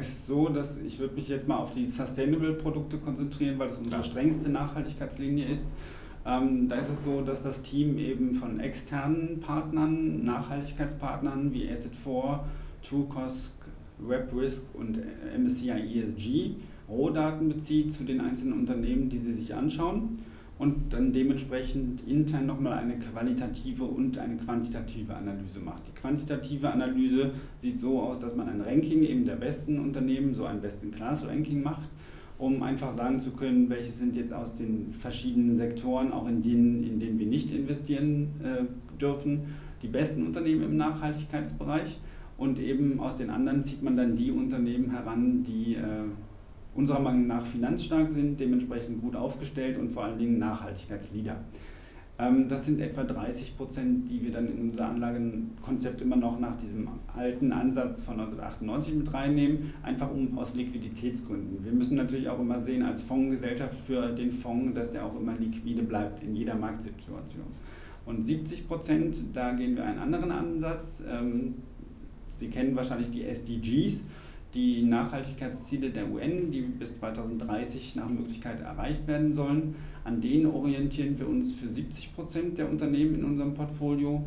Ist 0.00 0.26
so, 0.26 0.48
dass 0.48 0.78
ich 0.78 0.98
würde 0.98 1.14
mich 1.14 1.28
jetzt 1.28 1.46
mal 1.46 1.58
auf 1.58 1.72
die 1.72 1.86
Sustainable-Produkte 1.86 2.96
konzentrieren, 2.96 3.58
weil 3.58 3.68
das 3.68 3.78
unsere 3.78 4.02
strengste 4.02 4.48
Nachhaltigkeitslinie 4.48 5.46
ist. 5.46 5.66
Ähm, 6.24 6.68
da 6.68 6.76
ist 6.76 6.88
es 6.88 7.04
so, 7.04 7.20
dass 7.20 7.42
das 7.42 7.60
Team 7.60 7.98
eben 7.98 8.32
von 8.32 8.60
externen 8.60 9.40
Partnern, 9.40 10.24
Nachhaltigkeitspartnern 10.24 11.52
wie 11.52 11.68
Asset4, 11.68 12.40
TrueCost, 12.82 13.56
WebRisk 13.98 14.62
und 14.72 14.98
MSCI 15.38 16.00
ESG 16.00 16.54
Rohdaten 16.88 17.48
bezieht 17.48 17.92
zu 17.92 18.04
den 18.04 18.20
einzelnen 18.20 18.54
Unternehmen, 18.54 19.10
die 19.10 19.18
sie 19.18 19.34
sich 19.34 19.54
anschauen 19.54 20.18
und 20.60 20.92
dann 20.92 21.10
dementsprechend 21.10 22.06
intern 22.06 22.44
nochmal 22.44 22.74
eine 22.74 22.98
qualitative 22.98 23.82
und 23.84 24.18
eine 24.18 24.36
quantitative 24.36 25.16
Analyse 25.16 25.58
macht. 25.58 25.86
Die 25.88 25.98
quantitative 25.98 26.70
Analyse 26.70 27.30
sieht 27.56 27.80
so 27.80 28.02
aus, 28.02 28.18
dass 28.18 28.36
man 28.36 28.46
ein 28.46 28.60
Ranking 28.60 29.02
eben 29.02 29.24
der 29.24 29.36
besten 29.36 29.78
Unternehmen, 29.78 30.34
so 30.34 30.44
ein 30.44 30.60
Best-in-Class-Ranking 30.60 31.62
macht, 31.62 31.88
um 32.36 32.62
einfach 32.62 32.92
sagen 32.92 33.20
zu 33.20 33.30
können, 33.30 33.70
welche 33.70 33.90
sind 33.90 34.14
jetzt 34.16 34.34
aus 34.34 34.56
den 34.56 34.92
verschiedenen 34.92 35.56
Sektoren, 35.56 36.12
auch 36.12 36.28
in 36.28 36.42
denen, 36.42 36.84
in 36.84 37.00
denen 37.00 37.18
wir 37.18 37.26
nicht 37.26 37.50
investieren 37.50 38.28
äh, 38.44 38.98
dürfen, 39.00 39.44
die 39.80 39.88
besten 39.88 40.26
Unternehmen 40.26 40.62
im 40.64 40.76
Nachhaltigkeitsbereich. 40.76 41.98
Und 42.36 42.58
eben 42.58 43.00
aus 43.00 43.16
den 43.16 43.30
anderen 43.30 43.62
zieht 43.62 43.82
man 43.82 43.96
dann 43.96 44.14
die 44.14 44.30
Unternehmen 44.30 44.90
heran, 44.90 45.42
die 45.42 45.76
äh, 45.76 46.04
unserer 46.74 47.00
Meinung 47.00 47.26
nach 47.26 47.44
finanzstark 47.44 48.12
sind, 48.12 48.38
dementsprechend 48.38 49.00
gut 49.00 49.16
aufgestellt 49.16 49.78
und 49.78 49.90
vor 49.90 50.04
allen 50.04 50.18
Dingen 50.18 50.38
Nachhaltigkeitsleader. 50.38 51.36
Ähm, 52.20 52.48
das 52.48 52.66
sind 52.66 52.80
etwa 52.80 53.04
30 53.04 53.56
Prozent, 53.56 54.10
die 54.10 54.22
wir 54.22 54.30
dann 54.30 54.46
in 54.46 54.70
unser 54.70 54.88
Anlagenkonzept 54.88 56.00
immer 56.00 56.16
noch 56.16 56.38
nach 56.38 56.56
diesem 56.58 56.88
alten 57.16 57.52
Ansatz 57.52 58.02
von 58.02 58.20
1998 58.20 58.94
mit 58.94 59.12
reinnehmen, 59.12 59.72
einfach 59.82 60.10
um 60.10 60.38
aus 60.38 60.54
Liquiditätsgründen. 60.54 61.64
Wir 61.64 61.72
müssen 61.72 61.96
natürlich 61.96 62.28
auch 62.28 62.38
immer 62.38 62.58
sehen 62.58 62.82
als 62.82 63.00
Fondsgesellschaft 63.00 63.74
für 63.74 64.10
den 64.12 64.32
Fonds, 64.32 64.74
dass 64.74 64.90
der 64.90 65.06
auch 65.06 65.18
immer 65.18 65.34
liquide 65.36 65.82
bleibt 65.82 66.22
in 66.22 66.36
jeder 66.36 66.56
Marktsituation. 66.56 67.46
Und 68.04 68.24
70 68.24 68.68
Prozent, 68.68 69.18
da 69.32 69.52
gehen 69.52 69.76
wir 69.76 69.84
einen 69.84 69.98
anderen 69.98 70.30
Ansatz. 70.30 71.02
Ähm, 71.08 71.54
Sie 72.36 72.48
kennen 72.48 72.74
wahrscheinlich 72.74 73.10
die 73.10 73.24
SDGs 73.24 74.02
die 74.54 74.82
Nachhaltigkeitsziele 74.82 75.90
der 75.90 76.10
UN, 76.10 76.50
die 76.50 76.62
bis 76.62 76.94
2030 76.94 77.96
nach 77.96 78.08
Möglichkeit 78.08 78.60
erreicht 78.60 79.06
werden 79.06 79.32
sollen. 79.32 79.76
An 80.04 80.20
denen 80.20 80.46
orientieren 80.46 81.18
wir 81.18 81.28
uns 81.28 81.54
für 81.54 81.68
70 81.68 82.14
Prozent 82.14 82.58
der 82.58 82.68
Unternehmen 82.68 83.16
in 83.16 83.24
unserem 83.24 83.54
Portfolio. 83.54 84.24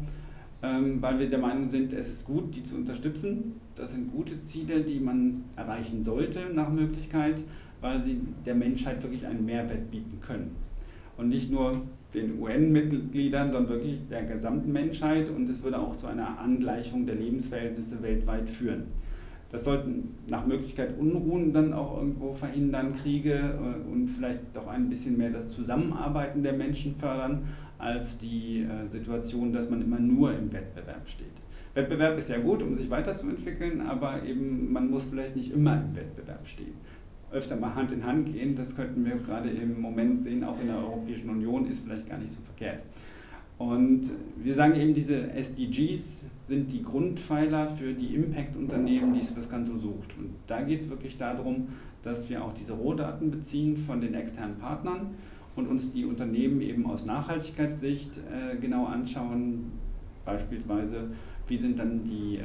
ähm, 0.62 1.02
weil 1.02 1.20
wir 1.20 1.30
der 1.30 1.40
Meinung 1.40 1.68
sind, 1.68 1.92
es 1.92 2.08
ist 2.08 2.26
gut, 2.26 2.56
die 2.56 2.64
zu 2.64 2.78
unterstützen. 2.78 3.60
Das 3.76 3.92
sind 3.92 4.14
gute 4.14 4.42
Ziele, 4.42 4.82
die 4.82 5.02
man 5.02 5.44
erreichen 5.58 6.02
sollte 6.02 6.46
nach 6.54 6.70
Möglichkeit, 6.70 7.42
weil 7.82 8.02
sie 8.02 8.22
der 8.46 8.56
Menschheit 8.56 9.04
wirklich 9.04 9.28
einen 9.28 9.46
Mehrwert 9.46 9.92
bieten 9.92 10.22
können. 10.22 10.56
Und 11.18 11.28
nicht 11.28 11.52
nur 11.52 11.74
den 12.14 12.40
UN-Mitgliedern, 12.40 13.52
sondern 13.52 13.74
wirklich 13.74 14.08
der 14.10 14.24
gesamten 14.24 14.72
Menschheit 14.72 15.30
und 15.30 15.50
es 15.50 15.62
würde 15.64 15.80
auch 15.80 15.98
zu 15.98 16.08
einer 16.08 16.40
Angleichung 16.40 17.06
der 17.06 17.16
Lebensverhältnisse 17.16 18.02
weltweit 18.02 18.50
führen. 18.50 18.86
Das 19.54 19.66
sollten 19.66 20.16
nach 20.26 20.48
Möglichkeit 20.48 20.98
Unruhen 20.98 21.54
dann 21.54 21.74
auch 21.74 21.96
irgendwo 22.00 22.34
verhindern, 22.34 22.92
Kriege 22.94 23.34
äh, 23.34 23.88
und 23.88 24.08
vielleicht 24.08 24.40
doch 24.52 24.66
ein 24.66 24.90
bisschen 24.90 25.16
mehr 25.16 25.30
das 25.30 25.50
Zusammenarbeiten 25.52 26.42
der 26.42 26.54
Menschen 26.54 26.96
fördern, 26.96 27.44
als 27.78 28.18
die 28.18 28.64
äh, 28.64 28.88
Situation, 28.88 29.54
dass 29.54 29.70
man 29.70 29.84
immer 29.84 30.00
nur 30.00 30.36
im 30.36 30.52
Wettbewerb 30.52 31.08
steht. 31.08 31.28
Wettbewerb 31.76 32.18
ist 32.18 32.32
ja 32.32 32.40
gut, 32.40 32.64
um 32.64 32.76
sich 32.76 32.90
weiterzuentwickeln, 32.90 33.82
aber 33.82 34.24
eben 34.24 34.74
man 34.74 34.90
muss 34.90 35.06
vielleicht 35.06 35.36
nicht 35.36 35.54
immer 35.54 35.76
im 35.76 35.96
Wettbewerb 35.96 36.48
stehen. 36.48 36.74
Öfter 37.32 37.56
mal 37.56 37.76
Hand 37.76 37.92
in 37.92 38.04
Hand 38.04 38.34
gehen, 38.34 38.56
das 38.56 38.76
könnten 38.76 39.06
wir 39.06 39.18
gerade 39.18 39.52
im 39.52 39.80
Moment 39.80 40.20
sehen, 40.20 40.44
auch 40.44 40.60
in 40.60 40.66
der 40.66 40.78
Europäischen 40.78 41.30
Union, 41.30 41.70
ist 41.70 41.86
vielleicht 41.86 42.10
gar 42.10 42.18
nicht 42.18 42.32
so 42.32 42.42
verkehrt. 42.42 42.80
Und 43.70 44.12
wir 44.36 44.54
sagen 44.54 44.76
eben, 44.76 44.94
diese 44.94 45.32
SDGs 45.32 46.26
sind 46.46 46.74
die 46.74 46.84
Grundpfeiler 46.84 47.68
für 47.68 47.94
die 47.94 48.16
Impact-Unternehmen, 48.16 49.14
die 49.14 49.24
Swisscanto 49.24 49.78
sucht. 49.78 50.18
Und 50.18 50.36
da 50.48 50.62
geht 50.62 50.82
es 50.82 50.90
wirklich 50.90 51.18
darum, 51.18 51.70
dass 52.04 52.30
wir 52.30 52.44
auch 52.44 52.54
diese 52.54 52.74
Rohdaten 52.74 53.32
beziehen 53.32 53.78
von 53.78 54.02
den 54.02 54.14
externen 54.16 54.58
Partnern 54.58 55.12
und 55.56 55.68
uns 55.68 55.94
die 55.94 56.04
Unternehmen 56.04 56.60
eben 56.62 56.86
aus 56.86 57.06
Nachhaltigkeitssicht 57.06 58.18
äh, 58.18 58.58
genau 58.58 58.86
anschauen. 58.86 59.72
Beispielsweise, 60.26 61.12
wie 61.48 61.58
sind 61.58 61.80
dann 61.80 62.04
die 62.04 62.38
äh, 62.38 62.44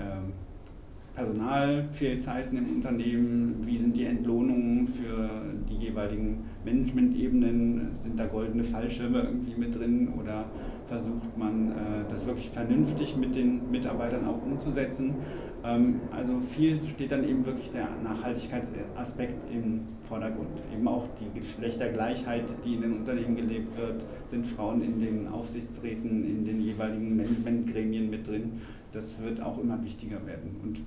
Personalfehlzeiten 1.16 2.58
im 2.58 2.76
Unternehmen, 2.76 3.56
wie 3.64 3.76
sind 3.76 3.96
die 3.96 4.04
Entlohnungen 4.04 4.86
für 4.86 5.28
die 5.68 5.86
jeweiligen 5.86 6.44
Managementebenen, 6.64 7.88
sind 7.98 8.18
da 8.18 8.26
goldene 8.26 8.62
Fallschirme 8.62 9.22
irgendwie 9.22 9.58
mit 9.58 9.76
drin 9.76 10.08
oder 10.16 10.44
versucht 10.88 11.36
man 11.36 11.70
äh, 11.70 11.74
das 12.08 12.26
wirklich 12.26 12.50
vernünftig 12.50 13.16
mit 13.16 13.34
den 13.34 13.70
Mitarbeitern 13.70 14.26
auch 14.26 14.42
umzusetzen. 14.42 15.16
Ähm, 15.62 16.00
also 16.10 16.40
viel 16.40 16.80
steht 16.80 17.12
dann 17.12 17.28
eben 17.28 17.44
wirklich 17.44 17.70
der 17.70 17.88
Nachhaltigkeitsaspekt 18.02 19.44
im 19.52 19.82
Vordergrund. 20.02 20.48
Eben 20.72 20.88
auch 20.88 21.06
die 21.20 21.38
Geschlechtergleichheit, 21.38 22.44
die 22.64 22.74
in 22.74 22.82
den 22.82 22.92
Unternehmen 22.98 23.36
gelebt 23.36 23.76
wird, 23.76 24.04
sind 24.26 24.46
Frauen 24.46 24.82
in 24.82 24.98
den 25.00 25.28
Aufsichtsräten, 25.28 26.24
in 26.24 26.44
den 26.44 26.60
jeweiligen 26.60 27.16
Managementgremien 27.16 28.10
mit 28.10 28.26
drin. 28.26 28.60
Das 28.92 29.20
wird 29.22 29.40
auch 29.42 29.58
immer 29.58 29.82
wichtiger 29.84 30.24
werden. 30.26 30.56
Und 30.62 30.80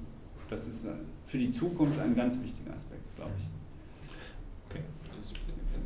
das 0.50 0.68
ist 0.68 0.86
äh, 0.86 0.90
für 1.26 1.38
die 1.38 1.52
Zukunft 1.52 2.00
ein 2.00 2.16
ganz 2.16 2.42
wichtiger 2.42 2.74
Aspekt, 2.76 3.16
glaube 3.16 3.32
ich. 3.38 3.50
Okay. 4.70 4.84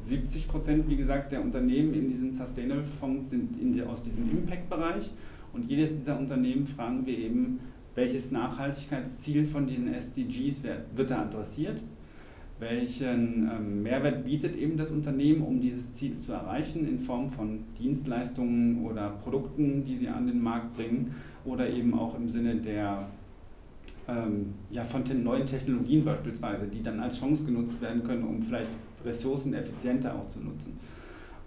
70 0.05 0.47
Prozent, 0.47 0.89
wie 0.89 0.95
gesagt, 0.95 1.31
der 1.31 1.41
Unternehmen 1.41 1.93
in 1.93 2.07
diesen 2.07 2.33
Sustainable 2.33 2.85
Fonds 2.85 3.29
sind 3.29 3.55
die, 3.59 3.81
aus 3.81 4.03
diesem 4.03 4.29
Impact-Bereich. 4.29 5.11
Und 5.53 5.69
jedes 5.69 5.97
dieser 5.97 6.19
Unternehmen 6.19 6.67
fragen 6.67 7.05
wir 7.05 7.17
eben, 7.17 7.59
welches 7.95 8.31
Nachhaltigkeitsziel 8.31 9.45
von 9.45 9.65
diesen 9.65 9.93
SDGs 9.93 10.63
wird, 10.63 10.81
wird 10.95 11.09
da 11.09 11.21
adressiert, 11.21 11.81
welchen 12.59 13.49
ähm, 13.49 13.83
Mehrwert 13.83 14.25
bietet 14.25 14.55
eben 14.55 14.77
das 14.77 14.91
Unternehmen, 14.91 15.41
um 15.41 15.59
dieses 15.59 15.93
Ziel 15.93 16.17
zu 16.17 16.33
erreichen 16.33 16.87
in 16.87 16.99
Form 16.99 17.29
von 17.29 17.59
Dienstleistungen 17.79 18.85
oder 18.85 19.09
Produkten, 19.23 19.83
die 19.83 19.95
sie 19.95 20.07
an 20.07 20.27
den 20.27 20.41
Markt 20.41 20.75
bringen? 20.75 21.15
Oder 21.45 21.69
eben 21.69 21.93
auch 21.93 22.15
im 22.15 22.29
Sinne 22.29 22.55
der 22.55 23.07
ähm, 24.07 24.53
ja, 24.69 24.83
von 24.83 25.03
den 25.03 25.23
neuen 25.23 25.45
Technologien 25.45 26.05
beispielsweise, 26.05 26.67
die 26.67 26.83
dann 26.83 26.99
als 26.99 27.19
Chance 27.19 27.45
genutzt 27.45 27.81
werden 27.81 28.03
können, 28.03 28.23
um 28.23 28.41
vielleicht 28.41 28.69
Ressourcen 29.05 29.53
effizienter 29.53 30.15
auch 30.15 30.27
zu 30.29 30.39
nutzen. 30.39 30.77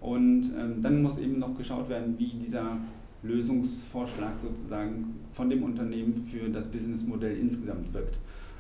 Und 0.01 0.53
ähm, 0.57 0.81
dann 0.81 1.03
muss 1.03 1.19
eben 1.19 1.39
noch 1.39 1.57
geschaut 1.57 1.89
werden, 1.89 2.15
wie 2.19 2.35
dieser 2.35 2.79
Lösungsvorschlag 3.23 4.39
sozusagen 4.39 5.17
von 5.33 5.51
dem 5.51 5.65
Unternehmen 5.65 6.15
für 6.15 6.49
das 6.49 6.69
Businessmodell 6.69 7.37
insgesamt 7.37 7.93
wirkt. 7.93 8.19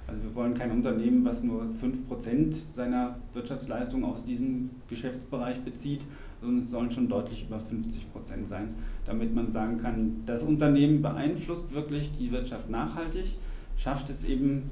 Also 0.08 0.22
wir 0.22 0.34
wollen 0.34 0.54
kein 0.54 0.72
Unternehmen, 0.72 1.24
was 1.24 1.44
nur 1.44 1.64
5% 1.64 2.56
seiner 2.74 3.16
Wirtschaftsleistung 3.34 4.04
aus 4.04 4.24
diesem 4.24 4.70
Geschäftsbereich 4.88 5.60
bezieht, 5.60 6.00
sondern 6.40 6.62
es 6.62 6.70
sollen 6.70 6.90
schon 6.90 7.08
deutlich 7.08 7.46
über 7.46 7.58
50% 7.58 8.46
sein, 8.46 8.74
damit 9.04 9.34
man 9.34 9.52
sagen 9.52 9.78
kann, 9.78 10.22
das 10.24 10.42
Unternehmen 10.42 11.02
beeinflusst 11.02 11.72
wirklich 11.72 12.10
die 12.18 12.32
Wirtschaft 12.32 12.70
nachhaltig 12.70 13.36
schafft 13.78 14.10
es 14.10 14.24
eben 14.24 14.70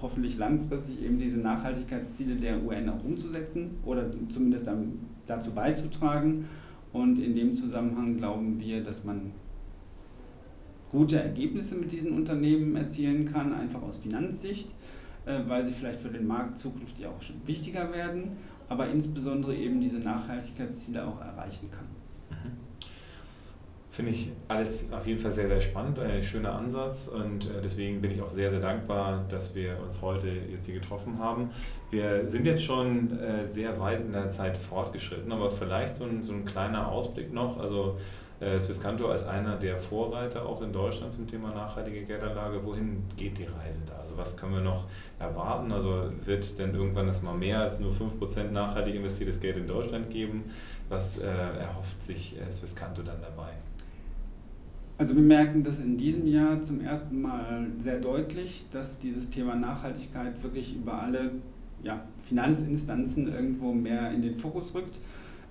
hoffentlich 0.00 0.38
langfristig 0.38 1.02
eben 1.02 1.18
diese 1.18 1.38
Nachhaltigkeitsziele 1.38 2.36
der 2.36 2.62
UN 2.64 2.88
auch 2.88 3.04
umzusetzen 3.04 3.76
oder 3.84 4.10
zumindest 4.28 4.68
dazu 5.26 5.52
beizutragen. 5.52 6.46
Und 6.92 7.18
in 7.18 7.34
dem 7.34 7.54
Zusammenhang 7.54 8.16
glauben 8.16 8.58
wir, 8.58 8.82
dass 8.82 9.04
man 9.04 9.32
gute 10.90 11.20
Ergebnisse 11.20 11.74
mit 11.74 11.92
diesen 11.92 12.12
Unternehmen 12.12 12.74
erzielen 12.76 13.30
kann, 13.30 13.52
einfach 13.52 13.82
aus 13.82 13.98
Finanzsicht, 13.98 14.70
äh, 15.26 15.40
weil 15.46 15.64
sie 15.64 15.72
vielleicht 15.72 16.00
für 16.00 16.08
den 16.08 16.26
Markt 16.26 16.56
zukünftig 16.56 17.06
auch 17.06 17.20
schon 17.20 17.36
wichtiger 17.44 17.92
werden, 17.92 18.38
aber 18.68 18.88
insbesondere 18.88 19.54
eben 19.54 19.80
diese 19.80 19.98
Nachhaltigkeitsziele 19.98 21.06
auch 21.06 21.20
erreichen 21.20 21.70
kann. 21.70 21.86
Mhm. 22.30 22.65
Finde 23.96 24.12
ich 24.12 24.30
alles 24.46 24.92
auf 24.92 25.06
jeden 25.06 25.18
Fall 25.18 25.32
sehr, 25.32 25.48
sehr 25.48 25.62
spannend, 25.62 25.98
ein 25.98 26.22
schöner 26.22 26.52
Ansatz 26.54 27.08
und 27.08 27.46
äh, 27.46 27.62
deswegen 27.64 28.02
bin 28.02 28.10
ich 28.10 28.20
auch 28.20 28.28
sehr, 28.28 28.50
sehr 28.50 28.60
dankbar, 28.60 29.24
dass 29.30 29.54
wir 29.54 29.78
uns 29.82 30.02
heute 30.02 30.28
jetzt 30.28 30.66
hier 30.66 30.74
getroffen 30.74 31.18
haben. 31.18 31.48
Wir 31.90 32.28
sind 32.28 32.44
jetzt 32.44 32.62
schon 32.62 33.18
äh, 33.18 33.46
sehr 33.46 33.80
weit 33.80 34.02
in 34.02 34.12
der 34.12 34.30
Zeit 34.30 34.58
fortgeschritten, 34.58 35.32
aber 35.32 35.50
vielleicht 35.50 35.96
so 35.96 36.04
ein, 36.04 36.22
so 36.22 36.34
ein 36.34 36.44
kleiner 36.44 36.88
Ausblick 36.92 37.32
noch. 37.32 37.58
Also 37.58 37.96
äh, 38.38 38.60
Swisscanto 38.60 39.08
als 39.08 39.26
einer 39.26 39.56
der 39.56 39.78
Vorreiter 39.78 40.44
auch 40.44 40.60
in 40.60 40.74
Deutschland 40.74 41.14
zum 41.14 41.26
Thema 41.26 41.54
nachhaltige 41.54 42.04
Geldanlage. 42.04 42.62
Wohin 42.66 43.02
geht 43.16 43.38
die 43.38 43.44
Reise 43.44 43.80
da? 43.86 43.94
Also 43.94 44.14
was 44.18 44.36
können 44.36 44.52
wir 44.52 44.60
noch 44.60 44.84
erwarten? 45.18 45.72
Also 45.72 46.10
wird 46.26 46.58
denn 46.58 46.74
irgendwann 46.74 47.06
das 47.06 47.22
mal 47.22 47.34
mehr 47.34 47.60
als 47.60 47.80
nur 47.80 47.92
5% 47.92 48.50
nachhaltig 48.50 48.94
investiertes 48.94 49.40
Geld 49.40 49.56
in 49.56 49.66
Deutschland 49.66 50.10
geben? 50.10 50.52
Was 50.90 51.16
erhofft 51.18 52.00
sich 52.00 52.36
Swisscanto 52.52 53.02
dann 53.02 53.20
dabei? 53.20 53.54
Also 54.98 55.14
wir 55.14 55.22
merken 55.22 55.62
das 55.62 55.80
in 55.80 55.98
diesem 55.98 56.26
Jahr 56.26 56.62
zum 56.62 56.80
ersten 56.80 57.20
Mal 57.20 57.66
sehr 57.78 58.00
deutlich, 58.00 58.64
dass 58.72 58.98
dieses 58.98 59.28
Thema 59.28 59.54
Nachhaltigkeit 59.54 60.42
wirklich 60.42 60.74
über 60.74 61.02
alle 61.02 61.32
ja, 61.82 62.02
Finanzinstanzen 62.20 63.28
irgendwo 63.28 63.74
mehr 63.74 64.10
in 64.12 64.22
den 64.22 64.34
Fokus 64.34 64.74
rückt. 64.74 64.98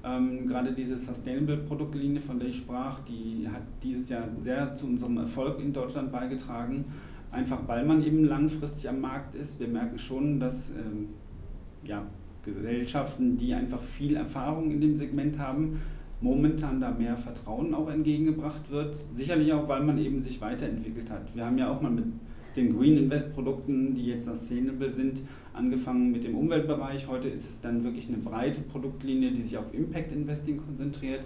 Ähm, 0.03 0.47
gerade 0.47 0.73
diese 0.73 0.97
Sustainable 0.97 1.57
Produktlinie, 1.57 2.21
von 2.21 2.39
der 2.39 2.49
ich 2.49 2.57
sprach, 2.57 3.01
die 3.01 3.47
hat 3.47 3.61
dieses 3.83 4.09
Jahr 4.09 4.27
sehr 4.39 4.73
zu 4.73 4.87
unserem 4.87 5.17
Erfolg 5.17 5.59
in 5.59 5.71
Deutschland 5.71 6.11
beigetragen, 6.11 6.85
einfach 7.31 7.67
weil 7.67 7.85
man 7.85 8.03
eben 8.03 8.25
langfristig 8.25 8.89
am 8.89 8.99
Markt 8.99 9.35
ist. 9.35 9.59
Wir 9.59 9.67
merken 9.67 9.99
schon, 9.99 10.39
dass 10.39 10.71
ähm, 10.71 11.09
ja, 11.83 12.03
Gesellschaften, 12.43 13.37
die 13.37 13.53
einfach 13.53 13.81
viel 13.81 14.15
Erfahrung 14.15 14.71
in 14.71 14.81
dem 14.81 14.95
Segment 14.95 15.37
haben, 15.37 15.79
momentan 16.25 16.81
da 16.81 16.89
mehr 16.89 17.15
Vertrauen 17.15 17.73
auch 17.75 17.87
entgegengebracht 17.87 18.71
wird. 18.71 18.95
Sicherlich 19.13 19.53
auch, 19.53 19.69
weil 19.69 19.83
man 19.83 19.99
eben 19.99 20.19
sich 20.19 20.41
weiterentwickelt 20.41 21.11
hat. 21.11 21.35
Wir 21.35 21.45
haben 21.45 21.57
ja 21.59 21.71
auch 21.71 21.81
mal 21.81 21.91
mit 21.91 22.05
den 22.55 22.75
Green 22.75 22.97
Invest 22.97 23.33
Produkten, 23.33 23.93
die 23.93 24.07
jetzt 24.07 24.25
sustainable 24.25 24.91
sind, 24.91 25.21
angefangen 25.53 26.11
mit 26.11 26.23
dem 26.23 26.35
Umweltbereich. 26.35 27.07
Heute 27.07 27.27
ist 27.27 27.47
es 27.47 27.61
dann 27.61 27.83
wirklich 27.83 28.07
eine 28.07 28.17
breite 28.17 28.61
Produktlinie, 28.61 29.31
die 29.31 29.41
sich 29.41 29.57
auf 29.57 29.71
Impact 29.73 30.13
Investing 30.13 30.57
konzentriert. 30.57 31.25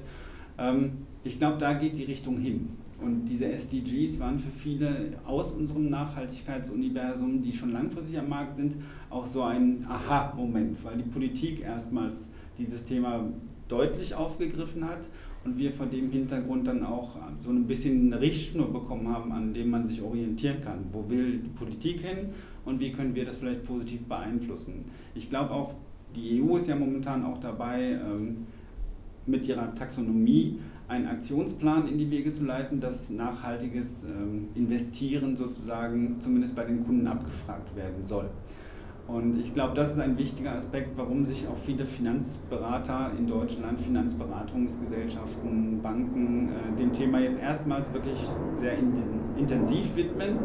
Ähm, 0.58 0.92
ich 1.24 1.38
glaube, 1.40 1.58
da 1.60 1.74
geht 1.74 1.98
die 1.98 2.04
Richtung 2.04 2.38
hin. 2.38 2.68
Und 3.02 3.26
diese 3.26 3.46
SDGs 3.46 4.20
waren 4.20 4.38
für 4.38 4.52
viele 4.52 5.14
aus 5.26 5.54
unserem 5.54 5.90
Nachhaltigkeitsuniversum, 5.90 7.42
die 7.42 7.54
schon 7.54 7.72
langfristig 7.72 8.20
am 8.20 8.28
Markt 8.28 8.58
sind, 8.58 8.76
auch 9.10 9.26
so 9.26 9.44
ein 9.44 9.86
Aha-Moment, 9.88 10.84
weil 10.84 10.98
die 10.98 11.10
Politik 11.10 11.62
erstmals 11.62 12.30
dieses 12.58 12.84
Thema 12.84 13.24
deutlich 13.70 14.14
aufgegriffen 14.14 14.84
hat 14.84 15.08
und 15.46 15.58
wir 15.58 15.72
vor 15.72 15.86
dem 15.86 16.12
Hintergrund 16.12 16.68
dann 16.68 16.84
auch 16.84 17.16
so 17.40 17.50
ein 17.50 17.66
bisschen 17.66 18.12
eine 18.12 18.22
Richtschnur 18.22 18.74
bekommen 18.74 19.08
haben, 19.08 19.32
an 19.32 19.54
dem 19.54 19.70
man 19.70 19.88
sich 19.88 20.02
orientieren 20.02 20.62
kann. 20.62 20.86
Wo 20.92 21.10
will 21.10 21.38
die 21.38 21.50
Politik 21.50 22.02
hin 22.02 22.30
und 22.66 22.80
wie 22.82 22.92
können 22.92 23.16
wir 23.16 23.24
das 23.24 23.38
vielleicht 23.38 23.64
positiv 23.64 24.04
beeinflussen? 24.04 24.86
Ich 25.16 25.30
glaube 25.30 25.52
auch, 25.52 25.76
die 26.16 26.42
EU 26.42 26.58
ist 26.58 26.68
ja 26.68 26.76
momentan 26.76 27.24
auch 27.24 27.40
dabei, 27.40 27.92
ähm, 27.92 28.48
mit 29.26 29.48
ihrer 29.48 29.74
Taxonomie 29.76 30.60
einen 30.88 31.06
Aktionsplan 31.06 31.88
in 31.88 31.98
die 32.00 32.10
Wege 32.10 32.34
zu 32.34 32.46
leiten, 32.46 32.80
dass 32.80 33.12
nachhaltiges 33.12 34.06
ähm, 34.06 34.48
Investieren 34.56 35.38
sozusagen 35.38 36.20
zumindest 36.20 36.56
bei 36.56 36.66
den 36.66 36.84
Kunden 36.84 37.06
abgefragt 37.06 37.76
werden 37.76 38.04
soll. 38.06 38.26
Und 39.12 39.42
ich 39.42 39.56
glaube, 39.56 39.74
das 39.74 39.94
ist 39.94 40.00
ein 40.00 40.18
wichtiger 40.20 40.54
Aspekt, 40.54 40.92
warum 40.96 41.26
sich 41.26 41.48
auch 41.48 41.58
viele 41.58 41.86
Finanzberater 41.86 43.12
in 43.18 43.26
Deutschland, 43.26 43.82
Finanzberatungsgesellschaften, 43.82 45.82
Banken 45.82 46.50
äh, 46.50 46.78
dem 46.78 46.94
Thema 46.94 47.20
jetzt 47.20 47.42
erstmals 47.42 47.92
wirklich 47.92 48.20
sehr 48.58 48.78
in, 48.78 48.94
intensiv 49.36 49.96
widmen. 49.96 50.38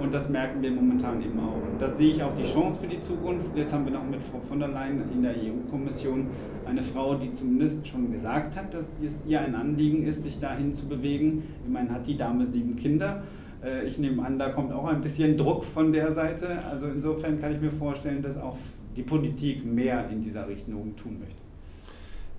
Und 0.00 0.12
das 0.12 0.28
merken 0.28 0.60
wir 0.62 0.72
momentan 0.72 1.22
eben 1.22 1.38
auch. 1.38 1.54
Und 1.54 1.80
das 1.80 1.96
sehe 1.96 2.12
ich 2.12 2.22
auch 2.22 2.34
die 2.34 2.42
Chance 2.42 2.80
für 2.80 2.88
die 2.88 3.00
Zukunft. 3.00 3.56
Jetzt 3.56 3.72
haben 3.72 3.84
wir 3.84 3.92
noch 3.92 4.04
mit 4.04 4.20
Frau 4.20 4.40
von 4.40 4.58
der 4.58 4.68
Leyen 4.68 5.04
in 5.12 5.22
der 5.22 5.34
EU-Kommission 5.36 6.26
eine 6.66 6.82
Frau, 6.82 7.14
die 7.14 7.32
zumindest 7.32 7.86
schon 7.86 8.10
gesagt 8.10 8.56
hat, 8.56 8.74
dass 8.74 8.98
es 9.00 9.24
ihr 9.26 9.40
ein 9.40 9.54
Anliegen 9.54 10.04
ist, 10.04 10.24
sich 10.24 10.40
dahin 10.40 10.72
zu 10.72 10.88
bewegen. 10.88 11.44
Immerhin 11.66 11.92
hat 11.92 12.06
die 12.06 12.16
Dame 12.16 12.48
sieben 12.48 12.74
Kinder. 12.74 13.22
Äh, 13.62 13.86
ich 13.86 13.98
nehme 13.98 14.24
an, 14.24 14.38
da 14.38 14.50
kommt 14.50 14.72
auch 14.72 14.86
ein 14.86 15.00
bisschen 15.00 15.36
Druck 15.36 15.64
von 15.64 15.92
der 15.92 16.12
Seite. 16.12 16.62
Also 16.64 16.86
insofern 16.88 17.40
kann 17.40 17.54
ich 17.54 17.60
mir 17.60 17.70
vorstellen, 17.70 18.22
dass 18.22 18.36
auch 18.36 18.56
die 18.96 19.02
Politik 19.02 19.64
mehr 19.64 20.08
in 20.10 20.20
dieser 20.20 20.48
Richtung 20.48 20.96
tun 20.96 21.18
möchte. 21.20 21.36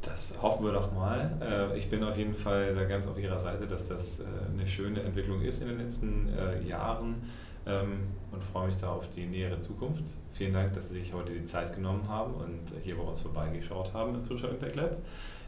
Das 0.02 0.42
hoffen 0.42 0.66
wir 0.66 0.74
doch 0.74 0.94
mal. 0.94 1.32
Äh, 1.42 1.78
ich 1.78 1.90
bin 1.90 2.04
auf 2.04 2.18
jeden 2.18 2.34
Fall 2.34 2.74
da 2.74 2.86
ganz 2.86 3.08
auf 3.08 3.20
Ihrer 3.20 3.40
Seite, 3.40 3.68
dass 3.68 3.88
das 3.88 4.22
äh, 4.22 4.24
eine 4.54 4.68
schöne 4.68 5.02
Entwicklung 5.02 5.42
ist 5.42 5.62
in 5.62 5.70
den 5.70 5.78
letzten 5.80 6.30
Jahren 6.68 7.16
ähm, 7.66 8.08
und 8.32 8.44
freue 8.44 8.68
mich 8.68 8.78
da 8.78 8.92
auf 8.92 9.10
die 9.16 9.26
nähere 9.26 9.60
Zukunft. 9.60 10.04
Vielen 10.34 10.54
Dank, 10.54 10.74
dass 10.74 10.90
Sie 10.90 11.00
sich 11.00 11.14
heute 11.14 11.34
die 11.34 11.46
Zeit 11.46 11.76
genommen 11.76 12.08
haben 12.08 12.34
und 12.34 12.62
hier 12.84 12.96
bei 12.96 13.04
uns 13.04 13.22
vorbeigeschaut 13.22 13.94
haben 13.94 14.16
im 14.16 14.26
Social 14.26 14.50
Impact 14.50 14.76
Lab. 14.76 14.98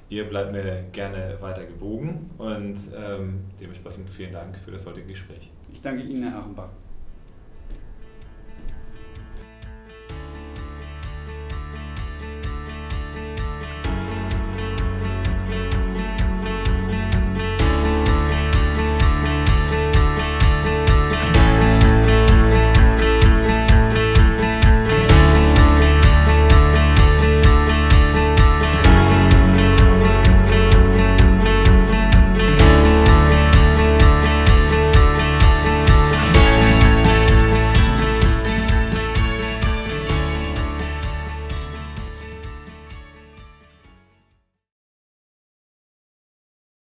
Ihr 0.09 0.27
bleibt 0.27 0.51
mir 0.51 0.83
gerne 0.91 1.37
weiter 1.39 1.63
gewogen 1.63 2.29
und 2.37 2.77
ähm, 2.93 3.45
dementsprechend 3.61 4.09
vielen 4.09 4.33
Dank 4.33 4.57
für 4.57 4.71
das 4.71 4.85
heutige 4.85 5.07
Gespräch. 5.07 5.49
Ich 5.71 5.81
danke 5.81 6.03
Ihnen, 6.03 6.23
Herr 6.23 6.39
Achenbach. 6.39 6.69